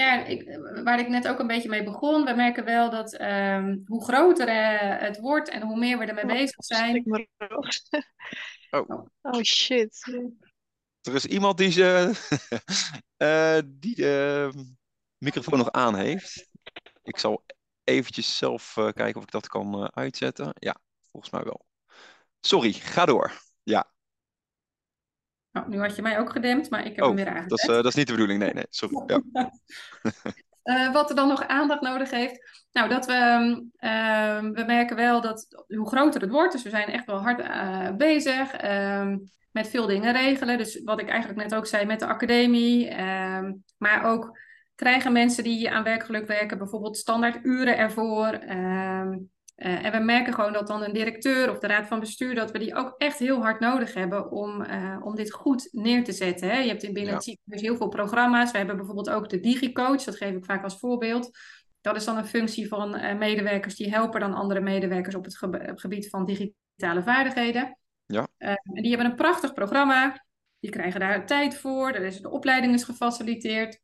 Ja, 0.00 0.24
ik, 0.24 0.58
waar 0.84 0.98
ik 0.98 1.08
net 1.08 1.28
ook 1.28 1.38
een 1.38 1.46
beetje 1.46 1.68
mee 1.68 1.84
begon, 1.84 2.24
we 2.24 2.32
merken 2.34 2.64
wel 2.64 2.90
dat 2.90 3.20
um, 3.20 3.82
hoe 3.86 4.04
groter 4.04 4.48
uh, 4.48 5.00
het 5.00 5.18
wordt 5.18 5.48
en 5.48 5.62
hoe 5.62 5.78
meer 5.78 5.98
we 5.98 6.04
ermee 6.04 6.24
oh, 6.24 6.30
bezig 6.30 6.64
zijn. 6.64 7.28
oh. 8.70 9.06
oh 9.20 9.42
shit. 9.42 10.06
Er 11.00 11.14
is 11.14 11.26
iemand 11.26 11.58
die, 11.58 11.70
ze, 11.70 12.12
uh, 13.18 13.58
die 13.80 13.94
de 13.94 14.50
microfoon 15.18 15.58
nog 15.58 15.72
aan 15.72 15.96
heeft. 15.96 16.48
Ik 17.02 17.18
zal 17.18 17.44
eventjes 17.84 18.36
zelf 18.36 18.76
uh, 18.76 18.88
kijken 18.92 19.16
of 19.16 19.22
ik 19.22 19.30
dat 19.30 19.48
kan 19.48 19.94
uitzetten. 19.94 20.52
Ja, 20.58 20.76
volgens 21.10 21.32
mij 21.32 21.42
wel. 21.42 21.66
Sorry, 22.40 22.72
ga 22.72 23.04
door. 23.04 23.32
Ja. 23.62 23.89
Nou, 25.52 25.68
nu 25.68 25.78
had 25.78 25.96
je 25.96 26.02
mij 26.02 26.18
ook 26.18 26.30
gedempt, 26.30 26.70
maar 26.70 26.86
ik 26.86 26.96
heb 26.96 27.00
oh, 27.00 27.06
hem 27.06 27.16
weer 27.16 27.28
aangezet. 27.28 27.48
Dat 27.48 27.58
is, 27.58 27.68
uh, 27.68 27.74
dat 27.74 27.84
is 27.84 27.94
niet 27.94 28.06
de 28.06 28.12
bedoeling, 28.12 28.40
nee, 28.40 28.52
nee, 28.52 28.66
sorry. 28.68 29.02
Ja. 29.06 29.50
Uh, 30.64 30.92
wat 30.98 31.10
er 31.10 31.16
dan 31.16 31.28
nog 31.28 31.46
aandacht 31.46 31.80
nodig 31.80 32.10
heeft. 32.10 32.64
Nou, 32.72 32.88
dat 32.88 33.06
we, 33.06 33.12
uh, 33.80 34.40
we 34.40 34.64
merken 34.66 34.96
wel 34.96 35.20
dat 35.20 35.64
hoe 35.66 35.88
groter 35.88 36.20
het 36.20 36.30
wordt, 36.30 36.52
dus 36.52 36.62
we 36.62 36.70
zijn 36.70 36.88
echt 36.88 37.06
wel 37.06 37.22
hard 37.22 37.40
uh, 37.40 37.96
bezig 37.96 38.52
ehm, 38.52 39.18
met 39.50 39.68
veel 39.68 39.86
dingen 39.86 40.12
regelen. 40.12 40.58
Dus 40.58 40.82
wat 40.84 41.00
ik 41.00 41.08
eigenlijk 41.08 41.40
net 41.40 41.54
ook 41.54 41.66
zei 41.66 41.84
met 41.84 42.00
de 42.00 42.06
academie, 42.06 42.88
ehm, 42.88 43.52
maar 43.78 44.04
ook 44.04 44.38
krijgen 44.74 45.12
mensen 45.12 45.44
die 45.44 45.70
aan 45.70 45.84
werkgeluk 45.84 46.26
werken 46.26 46.58
bijvoorbeeld 46.58 46.96
standaard 46.96 47.44
uren 47.44 47.78
ervoor. 47.78 48.38
Uh, 49.60 49.84
en 49.84 49.92
we 49.92 49.98
merken 49.98 50.34
gewoon 50.34 50.52
dat 50.52 50.66
dan 50.66 50.82
een 50.82 50.92
directeur 50.92 51.50
of 51.50 51.58
de 51.58 51.66
raad 51.66 51.86
van 51.86 52.00
bestuur, 52.00 52.34
dat 52.34 52.50
we 52.50 52.58
die 52.58 52.74
ook 52.74 52.94
echt 52.98 53.18
heel 53.18 53.40
hard 53.40 53.60
nodig 53.60 53.94
hebben 53.94 54.30
om, 54.30 54.62
uh, 54.62 54.96
om 55.02 55.14
dit 55.14 55.32
goed 55.32 55.68
neer 55.72 56.04
te 56.04 56.12
zetten. 56.12 56.48
Hè? 56.48 56.58
Je 56.58 56.68
hebt 56.68 56.82
in 56.82 56.92
binnen 56.92 57.10
ja. 57.10 57.16
het 57.16 57.24
ziekenhuis 57.24 57.62
heel 57.62 57.76
veel 57.76 57.88
programma's. 57.88 58.50
We 58.50 58.56
hebben 58.56 58.76
bijvoorbeeld 58.76 59.10
ook 59.10 59.28
de 59.28 59.40
DigiCoach, 59.40 60.04
dat 60.04 60.16
geef 60.16 60.34
ik 60.34 60.44
vaak 60.44 60.62
als 60.62 60.78
voorbeeld. 60.78 61.38
Dat 61.80 61.96
is 61.96 62.04
dan 62.04 62.16
een 62.16 62.26
functie 62.26 62.68
van 62.68 62.96
uh, 62.96 63.18
medewerkers 63.18 63.74
die 63.74 63.90
helpen 63.90 64.20
dan 64.20 64.34
andere 64.34 64.60
medewerkers 64.60 65.14
op 65.14 65.24
het 65.24 65.36
ge 65.36 65.72
gebied 65.74 66.08
van 66.08 66.24
digitale 66.24 67.02
vaardigheden. 67.02 67.78
Ja. 68.06 68.28
en 68.36 68.82
die 68.82 68.88
hebben 68.88 69.10
een 69.10 69.16
prachtig 69.16 69.52
programma. 69.52 70.24
Die 70.60 70.70
krijgen 70.70 71.00
daar 71.00 71.26
tijd 71.26 71.56
voor. 71.56 71.88
Er 71.90 72.02
is, 72.02 72.20
de 72.20 72.30
opleiding 72.30 72.74
is 72.74 72.84
gefaciliteerd. 72.84 73.80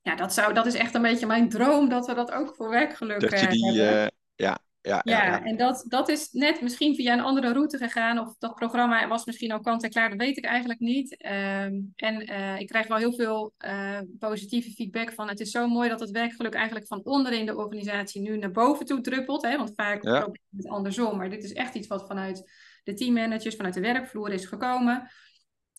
Ja, 0.00 0.14
dat, 0.14 0.32
zou, 0.32 0.54
dat 0.54 0.66
is 0.66 0.74
echt 0.74 0.94
een 0.94 1.02
beetje 1.02 1.26
mijn 1.26 1.48
droom 1.48 1.88
dat 1.88 2.06
we 2.06 2.14
dat 2.14 2.32
ook 2.32 2.54
voor 2.54 2.70
werkgeluk 2.70 3.20
dat 3.20 3.40
je 3.40 3.46
die, 3.46 3.80
hebben. 3.80 4.12
ja, 4.34 4.58
ja, 4.82 5.00
ja, 5.04 5.44
en 5.44 5.56
dat, 5.56 5.84
dat 5.88 6.08
is 6.08 6.28
net 6.32 6.60
misschien 6.60 6.94
via 6.94 7.12
een 7.12 7.20
andere 7.20 7.52
route 7.52 7.78
gegaan. 7.78 8.18
Of 8.18 8.36
dat 8.38 8.54
programma 8.54 9.08
was 9.08 9.24
misschien 9.24 9.52
al 9.52 9.60
kant 9.60 9.82
en 9.82 9.90
klaar, 9.90 10.08
dat 10.08 10.18
weet 10.18 10.36
ik 10.36 10.44
eigenlijk 10.44 10.80
niet. 10.80 11.24
Um, 11.24 11.92
en 11.96 12.30
uh, 12.30 12.60
ik 12.60 12.66
krijg 12.66 12.86
wel 12.86 12.96
heel 12.96 13.14
veel 13.14 13.52
uh, 13.66 13.98
positieve 14.18 14.70
feedback 14.70 15.12
van... 15.12 15.28
het 15.28 15.40
is 15.40 15.50
zo 15.50 15.68
mooi 15.68 15.88
dat 15.88 16.00
het 16.00 16.10
werkgeluk 16.10 16.54
eigenlijk 16.54 16.86
van 16.86 17.00
onderin 17.04 17.46
de 17.46 17.56
organisatie 17.56 18.20
nu 18.20 18.38
naar 18.38 18.50
boven 18.50 18.86
toe 18.86 19.00
druppelt. 19.00 19.42
Hè? 19.42 19.56
Want 19.56 19.72
vaak 19.76 20.02
ja. 20.02 20.28
het 20.56 20.68
andersom. 20.68 21.16
Maar 21.16 21.30
dit 21.30 21.44
is 21.44 21.52
echt 21.52 21.74
iets 21.74 21.88
wat 21.88 22.06
vanuit 22.06 22.50
de 22.84 22.94
teammanagers, 22.94 23.56
vanuit 23.56 23.74
de 23.74 23.80
werkvloer 23.80 24.32
is 24.32 24.46
gekomen... 24.46 25.10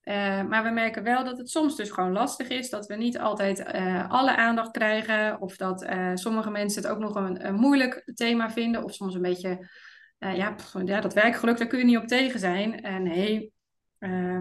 Uh, 0.04 0.44
maar 0.44 0.64
we 0.64 0.70
merken 0.70 1.04
wel 1.04 1.24
dat 1.24 1.38
het 1.38 1.50
soms 1.50 1.76
dus 1.76 1.90
gewoon 1.90 2.12
lastig 2.12 2.48
is. 2.48 2.70
Dat 2.70 2.86
we 2.86 2.96
niet 2.96 3.20
altijd 3.20 3.60
uh, 3.60 4.10
alle 4.10 4.36
aandacht 4.36 4.72
krijgen. 4.72 5.42
Of 5.42 5.56
dat 5.56 5.84
uh, 5.84 6.12
sommige 6.14 6.50
mensen 6.50 6.82
het 6.82 6.92
ook 6.92 7.00
nog 7.00 7.16
een, 7.16 7.48
een, 7.48 7.56
moeilijk 7.56 8.12
thema 8.14 8.52
vinden. 8.52 8.84
Of 8.84 8.94
soms 8.94 9.16
een 9.16 9.22
beetje, 9.22 9.70
ja, 10.18 10.52
pff, 10.52 10.74
ja, 10.86 11.02
dat 11.02 11.14
werkgeluk, 11.14 11.58
daar 11.58 11.68
kun 11.68 11.80
je 11.80 11.86
niet 11.86 11.98
op 11.98 12.08
tegen 12.08 12.40
zijn. 12.40 13.04
nee, 13.04 13.54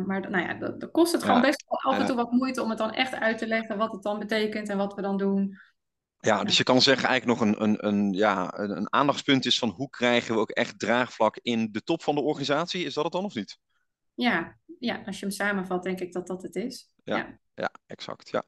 maar 0.07 0.31
nou 0.31 0.39
ja, 0.39 0.55
dat, 0.55 0.81
dat 0.81 0.91
kost 0.91 1.13
het 1.13 1.23
gewoon 1.23 1.41
best 1.41 1.65
wel 1.69 1.93
af 1.93 1.99
en 2.01 2.07
toe 2.07 2.17
wat 2.17 2.31
moeite 2.31 2.63
om 2.63 2.69
het 2.69 2.79
dan 2.79 2.93
echt 2.93 3.15
uit 3.15 3.39
te 3.39 3.47
leggen. 3.47 3.79
Wat 3.79 3.93
het 3.93 4.03
dan 4.03 4.19
betekent 4.19 4.69
en 4.69 4.77
wat 4.77 4.95
we 4.95 5.03
dan 5.03 5.17
doen. 5.17 5.59
Ja, 6.19 6.45
dus 6.45 6.57
je 6.57 6.65
kan 6.65 6.83
zeggen 6.83 7.09
eigenlijk 7.09 7.41
nog 7.41 7.49
een, 7.49 7.63
een, 7.63 7.87
een, 7.87 8.13
ja, 8.13 8.59
een, 8.59 8.77
een 8.77 8.93
aandachtspunt 8.93 9.47
is 9.47 9.59
van 9.59 9.69
hoe 9.69 9.91
krijgen 9.91 10.35
we 10.35 10.41
ook 10.41 10.51
echt 10.51 10.79
draagvlak 10.79 11.39
in 11.43 11.69
de 11.73 11.83
top 11.83 12.03
van 12.03 12.15
de 12.15 12.21
organisatie. 12.21 12.85
Is 12.85 12.95
dat 12.95 13.05
het 13.05 13.13
dan 13.13 13.25
of 13.25 13.35
niet? 13.35 13.59
Ja, 14.15 14.57
ja, 14.79 15.03
als 15.07 15.19
je 15.19 15.27
hem 15.27 15.35
samenvat, 15.35 15.83
denk 15.83 16.01
ik 16.01 16.13
dat 16.13 16.27
dat 16.27 16.43
het 16.43 16.57
is. 16.57 16.93
Ja, 17.05 17.17
ja. 17.17 17.39
ja 17.55 17.71
exact. 17.87 18.29
Ja. 18.31 18.45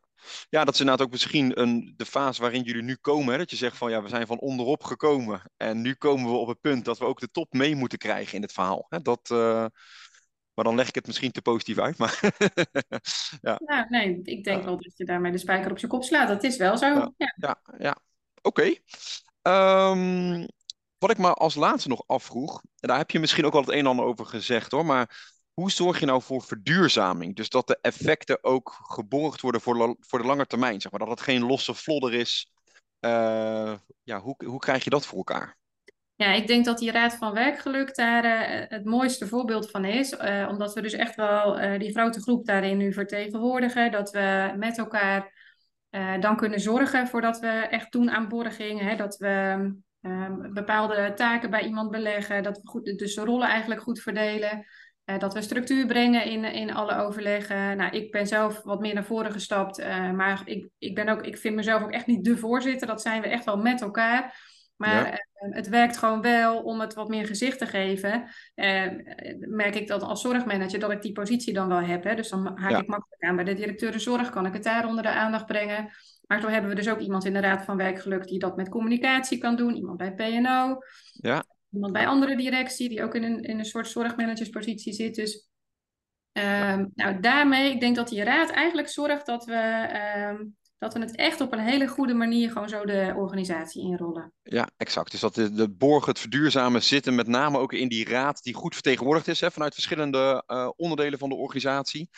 ja, 0.49 0.65
dat 0.65 0.75
is 0.75 0.81
inderdaad 0.81 1.07
ook 1.07 1.13
misschien 1.13 1.61
een, 1.61 1.95
de 1.97 2.07
fase 2.07 2.41
waarin 2.41 2.63
jullie 2.63 2.83
nu 2.83 2.97
komen. 3.01 3.33
Hè? 3.33 3.39
Dat 3.39 3.51
je 3.51 3.57
zegt 3.57 3.77
van 3.77 3.91
ja, 3.91 4.03
we 4.03 4.09
zijn 4.09 4.27
van 4.27 4.39
onderop 4.39 4.83
gekomen. 4.83 5.43
En 5.57 5.81
nu 5.81 5.95
komen 5.95 6.31
we 6.31 6.37
op 6.37 6.49
het 6.49 6.61
punt 6.61 6.85
dat 6.85 6.99
we 6.99 7.05
ook 7.05 7.21
de 7.21 7.31
top 7.31 7.53
mee 7.53 7.75
moeten 7.75 7.99
krijgen 7.99 8.35
in 8.35 8.43
het 8.43 8.53
verhaal. 8.53 8.87
Hè? 8.89 9.01
Dat, 9.01 9.31
uh, 9.33 9.67
maar 10.55 10.65
dan 10.65 10.75
leg 10.75 10.89
ik 10.89 10.95
het 10.95 11.07
misschien 11.07 11.33
te 11.33 11.43
positief 11.43 11.79
uit. 11.79 11.99
Maar 11.99 12.21
ja. 13.41 13.61
Nou, 13.65 13.87
nee, 13.89 14.21
ik 14.23 14.45
denk 14.45 14.65
wel 14.65 14.77
dat 14.77 14.97
je 14.97 15.05
daarmee 15.05 15.33
de 15.33 15.39
spijker 15.39 15.71
op 15.71 15.79
zijn 15.79 15.91
kop 15.91 16.05
slaat. 16.05 16.29
Dat 16.29 16.43
is 16.43 16.57
wel 16.57 16.79
zo. 16.79 16.87
Ja, 17.17 17.35
ja. 17.37 17.61
ja, 17.79 17.97
oké. 18.43 18.81
Okay. 19.43 19.91
Um, 19.91 20.47
wat 20.99 21.11
ik 21.11 21.19
me 21.19 21.35
als 21.35 21.55
laatste 21.55 21.89
nog 21.89 22.03
afvroeg, 22.07 22.63
en 22.81 22.89
daar 22.89 22.99
heb 22.99 23.11
je 23.11 23.19
misschien 23.19 23.45
ook 23.45 23.55
al 23.55 23.61
het 23.61 23.71
een 23.71 23.79
en 23.79 23.87
ander 23.87 24.05
over 24.05 24.27
gezegd 24.27 24.71
hoor, 24.71 24.87
maar 24.87 25.34
hoe 25.55 25.71
zorg 25.71 26.01
je 26.01 26.07
nou 26.07 26.23
voor 26.23 26.43
verduurzaming? 26.43 27.37
Dus 27.37 27.49
dat 27.49 27.67
de 27.67 27.79
effecten 27.81 28.45
ook 28.45 28.79
geborgd 28.83 29.41
worden 29.41 29.61
voor, 29.61 29.97
voor 30.01 30.19
de 30.19 30.27
lange 30.27 30.47
termijn. 30.47 30.81
Zeg 30.81 30.91
maar. 30.91 31.01
Dat 31.01 31.09
het 31.09 31.21
geen 31.21 31.47
losse 31.47 31.75
vlodder 31.75 32.15
is. 32.15 32.53
Uh, 33.01 33.75
ja, 34.03 34.21
hoe, 34.21 34.35
hoe 34.47 34.59
krijg 34.59 34.85
je 34.85 34.91
dat 34.91 35.07
voor 35.07 35.19
elkaar? 35.19 35.57
Ja, 36.15 36.33
ik 36.33 36.47
denk 36.47 36.65
dat 36.65 36.79
die 36.79 36.91
Raad 36.91 37.15
van 37.15 37.33
Werkgeluk 37.33 37.95
daar 37.95 38.25
uh, 38.25 38.69
het 38.69 38.85
mooiste 38.85 39.29
voorbeeld 39.29 39.71
van 39.71 39.85
is. 39.85 40.13
Uh, 40.13 40.47
omdat 40.51 40.75
we 40.75 40.83
dus 40.83 40.93
echt 40.93 41.15
wel 41.15 41.79
die 41.79 41.93
grote 41.93 42.21
groep 42.21 42.47
daarin 42.47 42.77
nu 42.77 42.93
vertegenwoordigen. 42.93 43.93
Dat 43.93 44.11
we 44.11 44.55
met 44.57 44.79
elkaar 44.79 45.33
dan 46.21 46.37
kunnen 46.37 46.61
zorgen 46.61 47.09
voordat 47.09 47.39
we 47.39 47.49
echt 47.49 47.93
doen 47.93 48.11
aan 48.11 48.29
borging. 48.29 48.81
Hè, 48.81 48.97
dat 48.97 49.17
we 49.17 49.75
bepaalde 50.53 51.13
taken 51.15 51.51
bij 51.51 51.65
iemand 51.65 51.91
beleggen. 51.91 52.43
Dat 52.43 52.61
we 52.63 52.69
goed, 52.69 52.99
dus 52.99 53.15
de 53.15 53.25
rollen 53.25 53.49
eigenlijk 53.49 53.81
goed 53.81 54.01
verdelen. 54.01 54.67
Uh, 55.07 55.19
dat 55.19 55.35
we 55.35 55.43
structuur 55.43 55.87
brengen 55.87 56.25
in, 56.25 56.45
in 56.45 56.75
alle 56.75 56.97
overleggen. 56.97 57.77
Nou, 57.77 57.97
ik 57.97 58.11
ben 58.11 58.27
zelf 58.27 58.63
wat 58.63 58.81
meer 58.81 58.95
naar 58.95 59.05
voren 59.05 59.33
gestapt. 59.33 59.81
Uh, 59.81 60.11
maar 60.11 60.43
ik, 60.45 60.69
ik, 60.79 60.95
ben 60.95 61.09
ook, 61.09 61.23
ik 61.23 61.39
vind 61.39 61.55
mezelf 61.55 61.83
ook 61.83 61.93
echt 61.93 62.07
niet 62.07 62.25
de 62.25 62.37
voorzitter. 62.37 62.87
Dat 62.87 63.03
zijn 63.03 63.23
we 63.23 63.29
echt 63.29 63.45
wel 63.45 63.57
met 63.57 63.83
elkaar. 63.83 64.53
Maar 64.77 65.07
ja. 65.07 65.13
uh, 65.13 65.55
het 65.55 65.69
werkt 65.69 65.97
gewoon 65.97 66.21
wel 66.21 66.63
om 66.63 66.81
het 66.81 66.95
wat 66.95 67.09
meer 67.09 67.27
gezicht 67.27 67.59
te 67.59 67.67
geven. 67.67 68.29
merk 69.39 69.75
ik 69.75 69.89
dat 69.89 70.03
als 70.03 70.21
zorgmanager 70.21 70.79
dat 70.79 70.91
ik 70.91 71.03
die 71.03 71.13
positie 71.13 71.55
dan 71.55 71.69
wel 71.69 71.83
heb. 71.83 72.05
Hè? 72.05 72.15
Dus 72.15 72.29
dan 72.29 72.47
haak 72.59 72.71
ja. 72.71 72.79
ik 72.79 72.87
makkelijk 72.87 73.23
aan 73.23 73.37
bij 73.37 73.45
de 73.45 73.55
directeur 73.55 73.93
de 73.93 73.99
zorg. 73.99 74.31
Kan 74.31 74.47
ik 74.47 74.53
het 74.53 74.65
daar 74.65 74.87
onder 74.87 75.03
de 75.03 75.11
aandacht 75.11 75.47
brengen. 75.47 75.91
Maar 76.27 76.41
zo 76.41 76.49
hebben 76.49 76.71
we 76.71 76.77
dus 76.77 76.89
ook 76.89 77.01
iemand 77.01 77.25
in 77.25 77.33
de 77.33 77.41
Raad 77.41 77.65
van 77.65 77.77
Werkgeluk 77.77 78.27
die 78.27 78.39
dat 78.39 78.57
met 78.57 78.69
communicatie 78.69 79.39
kan 79.39 79.57
doen. 79.57 79.75
Iemand 79.75 79.97
bij 79.97 80.15
PNO. 80.15 80.79
Ja 81.13 81.45
iemand 81.75 81.93
bij 81.93 82.07
andere 82.07 82.37
directie 82.37 82.89
die 82.89 83.03
ook 83.03 83.15
in 83.15 83.23
een, 83.23 83.43
in 83.43 83.59
een 83.59 83.65
soort 83.65 83.89
zorgmanagerspositie 83.89 84.93
zit. 84.93 85.15
Dus 85.15 85.49
um, 86.33 86.93
nou, 86.95 87.21
daarmee, 87.21 87.71
ik 87.73 87.81
denk 87.81 87.97
dat 87.97 88.09
die 88.09 88.23
raad 88.23 88.51
eigenlijk 88.51 88.89
zorgt 88.89 89.27
dat 89.27 89.45
we, 89.45 89.89
um, 90.31 90.57
dat 90.79 90.95
we 90.95 91.01
het 91.01 91.17
echt 91.17 91.41
op 91.41 91.53
een 91.53 91.59
hele 91.59 91.89
goede 91.89 92.15
manier 92.15 92.51
gewoon 92.51 92.69
zo 92.69 92.85
de 92.85 93.13
organisatie 93.17 93.83
inrollen. 93.83 94.33
Ja, 94.43 94.69
exact. 94.77 95.11
Dus 95.11 95.21
dat 95.21 95.35
de, 95.35 95.53
de 95.53 95.71
borgen, 95.71 96.11
het 96.11 96.19
verduurzamen 96.21 96.83
zitten 96.83 97.15
met 97.15 97.27
name 97.27 97.59
ook 97.59 97.73
in 97.73 97.89
die 97.89 98.09
raad 98.09 98.43
die 98.43 98.55
goed 98.55 98.75
vertegenwoordigd 98.75 99.29
is 99.29 99.41
hè, 99.41 99.51
vanuit 99.51 99.75
verschillende 99.75 100.43
uh, 100.47 100.71
onderdelen 100.77 101.19
van 101.19 101.29
de 101.29 101.35
organisatie. 101.35 102.09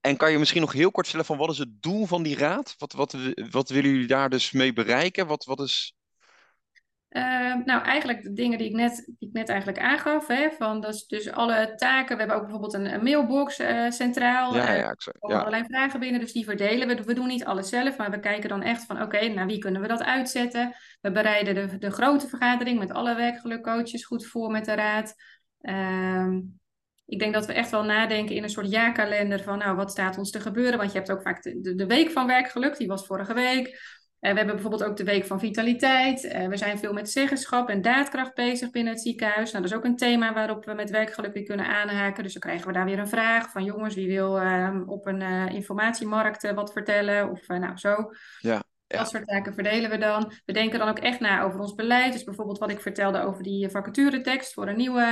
En 0.00 0.16
kan 0.16 0.30
je 0.30 0.38
misschien 0.38 0.60
nog 0.60 0.72
heel 0.72 0.90
kort 0.90 1.06
vertellen 1.06 1.36
van 1.36 1.46
wat 1.46 1.50
is 1.50 1.58
het 1.58 1.82
doel 1.82 2.06
van 2.06 2.22
die 2.22 2.36
raad? 2.36 2.74
Wat, 2.78 2.92
wat, 2.92 3.16
wat 3.50 3.68
willen 3.68 3.90
jullie 3.90 4.06
daar 4.06 4.30
dus 4.30 4.52
mee 4.52 4.72
bereiken? 4.72 5.26
Wat, 5.26 5.44
wat 5.44 5.60
is 5.60 5.95
uh, 7.16 7.54
nou, 7.64 7.82
eigenlijk 7.82 8.22
de 8.22 8.32
dingen 8.32 8.58
die 8.58 8.68
ik 8.68 8.74
net, 8.74 9.04
die 9.18 9.28
ik 9.28 9.34
net 9.34 9.48
eigenlijk 9.48 9.78
aangaf. 9.78 10.26
Hè, 10.26 10.50
van 10.50 10.80
dus, 10.80 11.06
dus 11.06 11.30
alle 11.30 11.72
taken. 11.76 12.12
We 12.12 12.18
hebben 12.18 12.36
ook 12.36 12.42
bijvoorbeeld 12.42 12.74
een, 12.74 12.94
een 12.94 13.02
mailbox 13.02 13.60
uh, 13.60 13.90
centraal. 13.90 14.54
Ja, 14.54 14.72
ja, 14.72 14.90
exact. 14.90 15.18
Ja. 15.20 15.38
allerlei 15.38 15.64
vragen 15.64 16.00
binnen, 16.00 16.20
dus 16.20 16.32
die 16.32 16.44
verdelen 16.44 16.88
we. 16.88 17.04
We 17.04 17.14
doen 17.14 17.26
niet 17.26 17.44
alles 17.44 17.68
zelf, 17.68 17.96
maar 17.96 18.10
we 18.10 18.20
kijken 18.20 18.48
dan 18.48 18.62
echt 18.62 18.84
van... 18.84 18.96
oké, 18.96 19.04
okay, 19.04 19.28
naar 19.28 19.46
wie 19.46 19.58
kunnen 19.58 19.80
we 19.80 19.88
dat 19.88 20.02
uitzetten? 20.02 20.74
We 21.00 21.10
bereiden 21.10 21.54
de, 21.54 21.78
de 21.78 21.90
grote 21.90 22.28
vergadering 22.28 22.78
met 22.78 22.92
alle 22.92 23.14
werkgelukcoaches 23.14 24.04
goed 24.04 24.26
voor 24.26 24.50
met 24.50 24.64
de 24.64 24.74
raad. 24.74 25.14
Uh, 25.62 26.36
ik 27.06 27.18
denk 27.18 27.34
dat 27.34 27.46
we 27.46 27.52
echt 27.52 27.70
wel 27.70 27.84
nadenken 27.84 28.34
in 28.34 28.42
een 28.42 28.48
soort 28.48 28.70
jaarkalender 28.70 29.42
van... 29.42 29.58
nou, 29.58 29.76
wat 29.76 29.90
staat 29.90 30.18
ons 30.18 30.30
te 30.30 30.40
gebeuren? 30.40 30.78
Want 30.78 30.92
je 30.92 30.98
hebt 30.98 31.10
ook 31.10 31.22
vaak 31.22 31.42
de 31.62 31.86
week 31.86 32.10
van 32.10 32.26
werkgeluk, 32.26 32.76
die 32.76 32.88
was 32.88 33.06
vorige 33.06 33.34
week... 33.34 33.94
Uh, 34.26 34.32
we 34.32 34.38
hebben 34.38 34.54
bijvoorbeeld 34.54 34.84
ook 34.84 34.96
de 34.96 35.04
Week 35.04 35.24
van 35.24 35.40
Vitaliteit. 35.40 36.24
Uh, 36.24 36.46
we 36.46 36.56
zijn 36.56 36.78
veel 36.78 36.92
met 36.92 37.10
zeggenschap 37.10 37.68
en 37.68 37.82
daadkracht 37.82 38.34
bezig 38.34 38.70
binnen 38.70 38.92
het 38.92 39.02
ziekenhuis. 39.02 39.52
Nou, 39.52 39.62
dat 39.62 39.72
is 39.72 39.78
ook 39.78 39.84
een 39.84 39.96
thema 39.96 40.32
waarop 40.32 40.64
we 40.64 40.72
met 40.74 40.90
werkgeluk 40.90 41.32
weer 41.32 41.42
kunnen 41.42 41.66
aanhaken. 41.66 42.22
Dus 42.22 42.32
dan 42.32 42.42
krijgen 42.42 42.66
we 42.66 42.72
daar 42.72 42.84
weer 42.84 42.98
een 42.98 43.08
vraag 43.08 43.50
van 43.50 43.64
jongens, 43.64 43.94
wie 43.94 44.06
wil 44.06 44.42
uh, 44.42 44.80
op 44.86 45.06
een 45.06 45.22
informatiemarkt 45.48 46.52
wat 46.52 46.72
vertellen? 46.72 47.30
Of 47.30 47.48
nou 47.48 47.76
zo. 47.76 48.10
Ja. 48.40 48.62
Ja. 48.88 48.98
Dat 48.98 49.08
soort 49.08 49.26
taken 49.26 49.54
verdelen 49.54 49.90
we 49.90 49.98
dan. 49.98 50.32
We 50.44 50.52
denken 50.52 50.78
dan 50.78 50.88
ook 50.88 50.98
echt 50.98 51.20
na 51.20 51.42
over 51.42 51.60
ons 51.60 51.74
beleid. 51.74 52.12
Dus 52.12 52.24
bijvoorbeeld 52.24 52.58
wat 52.58 52.70
ik 52.70 52.80
vertelde 52.80 53.20
over 53.20 53.42
die 53.42 53.70
vacaturetekst 53.70 54.52
voor 54.52 54.68
een 54.68 54.76
nieuwe 54.76 55.02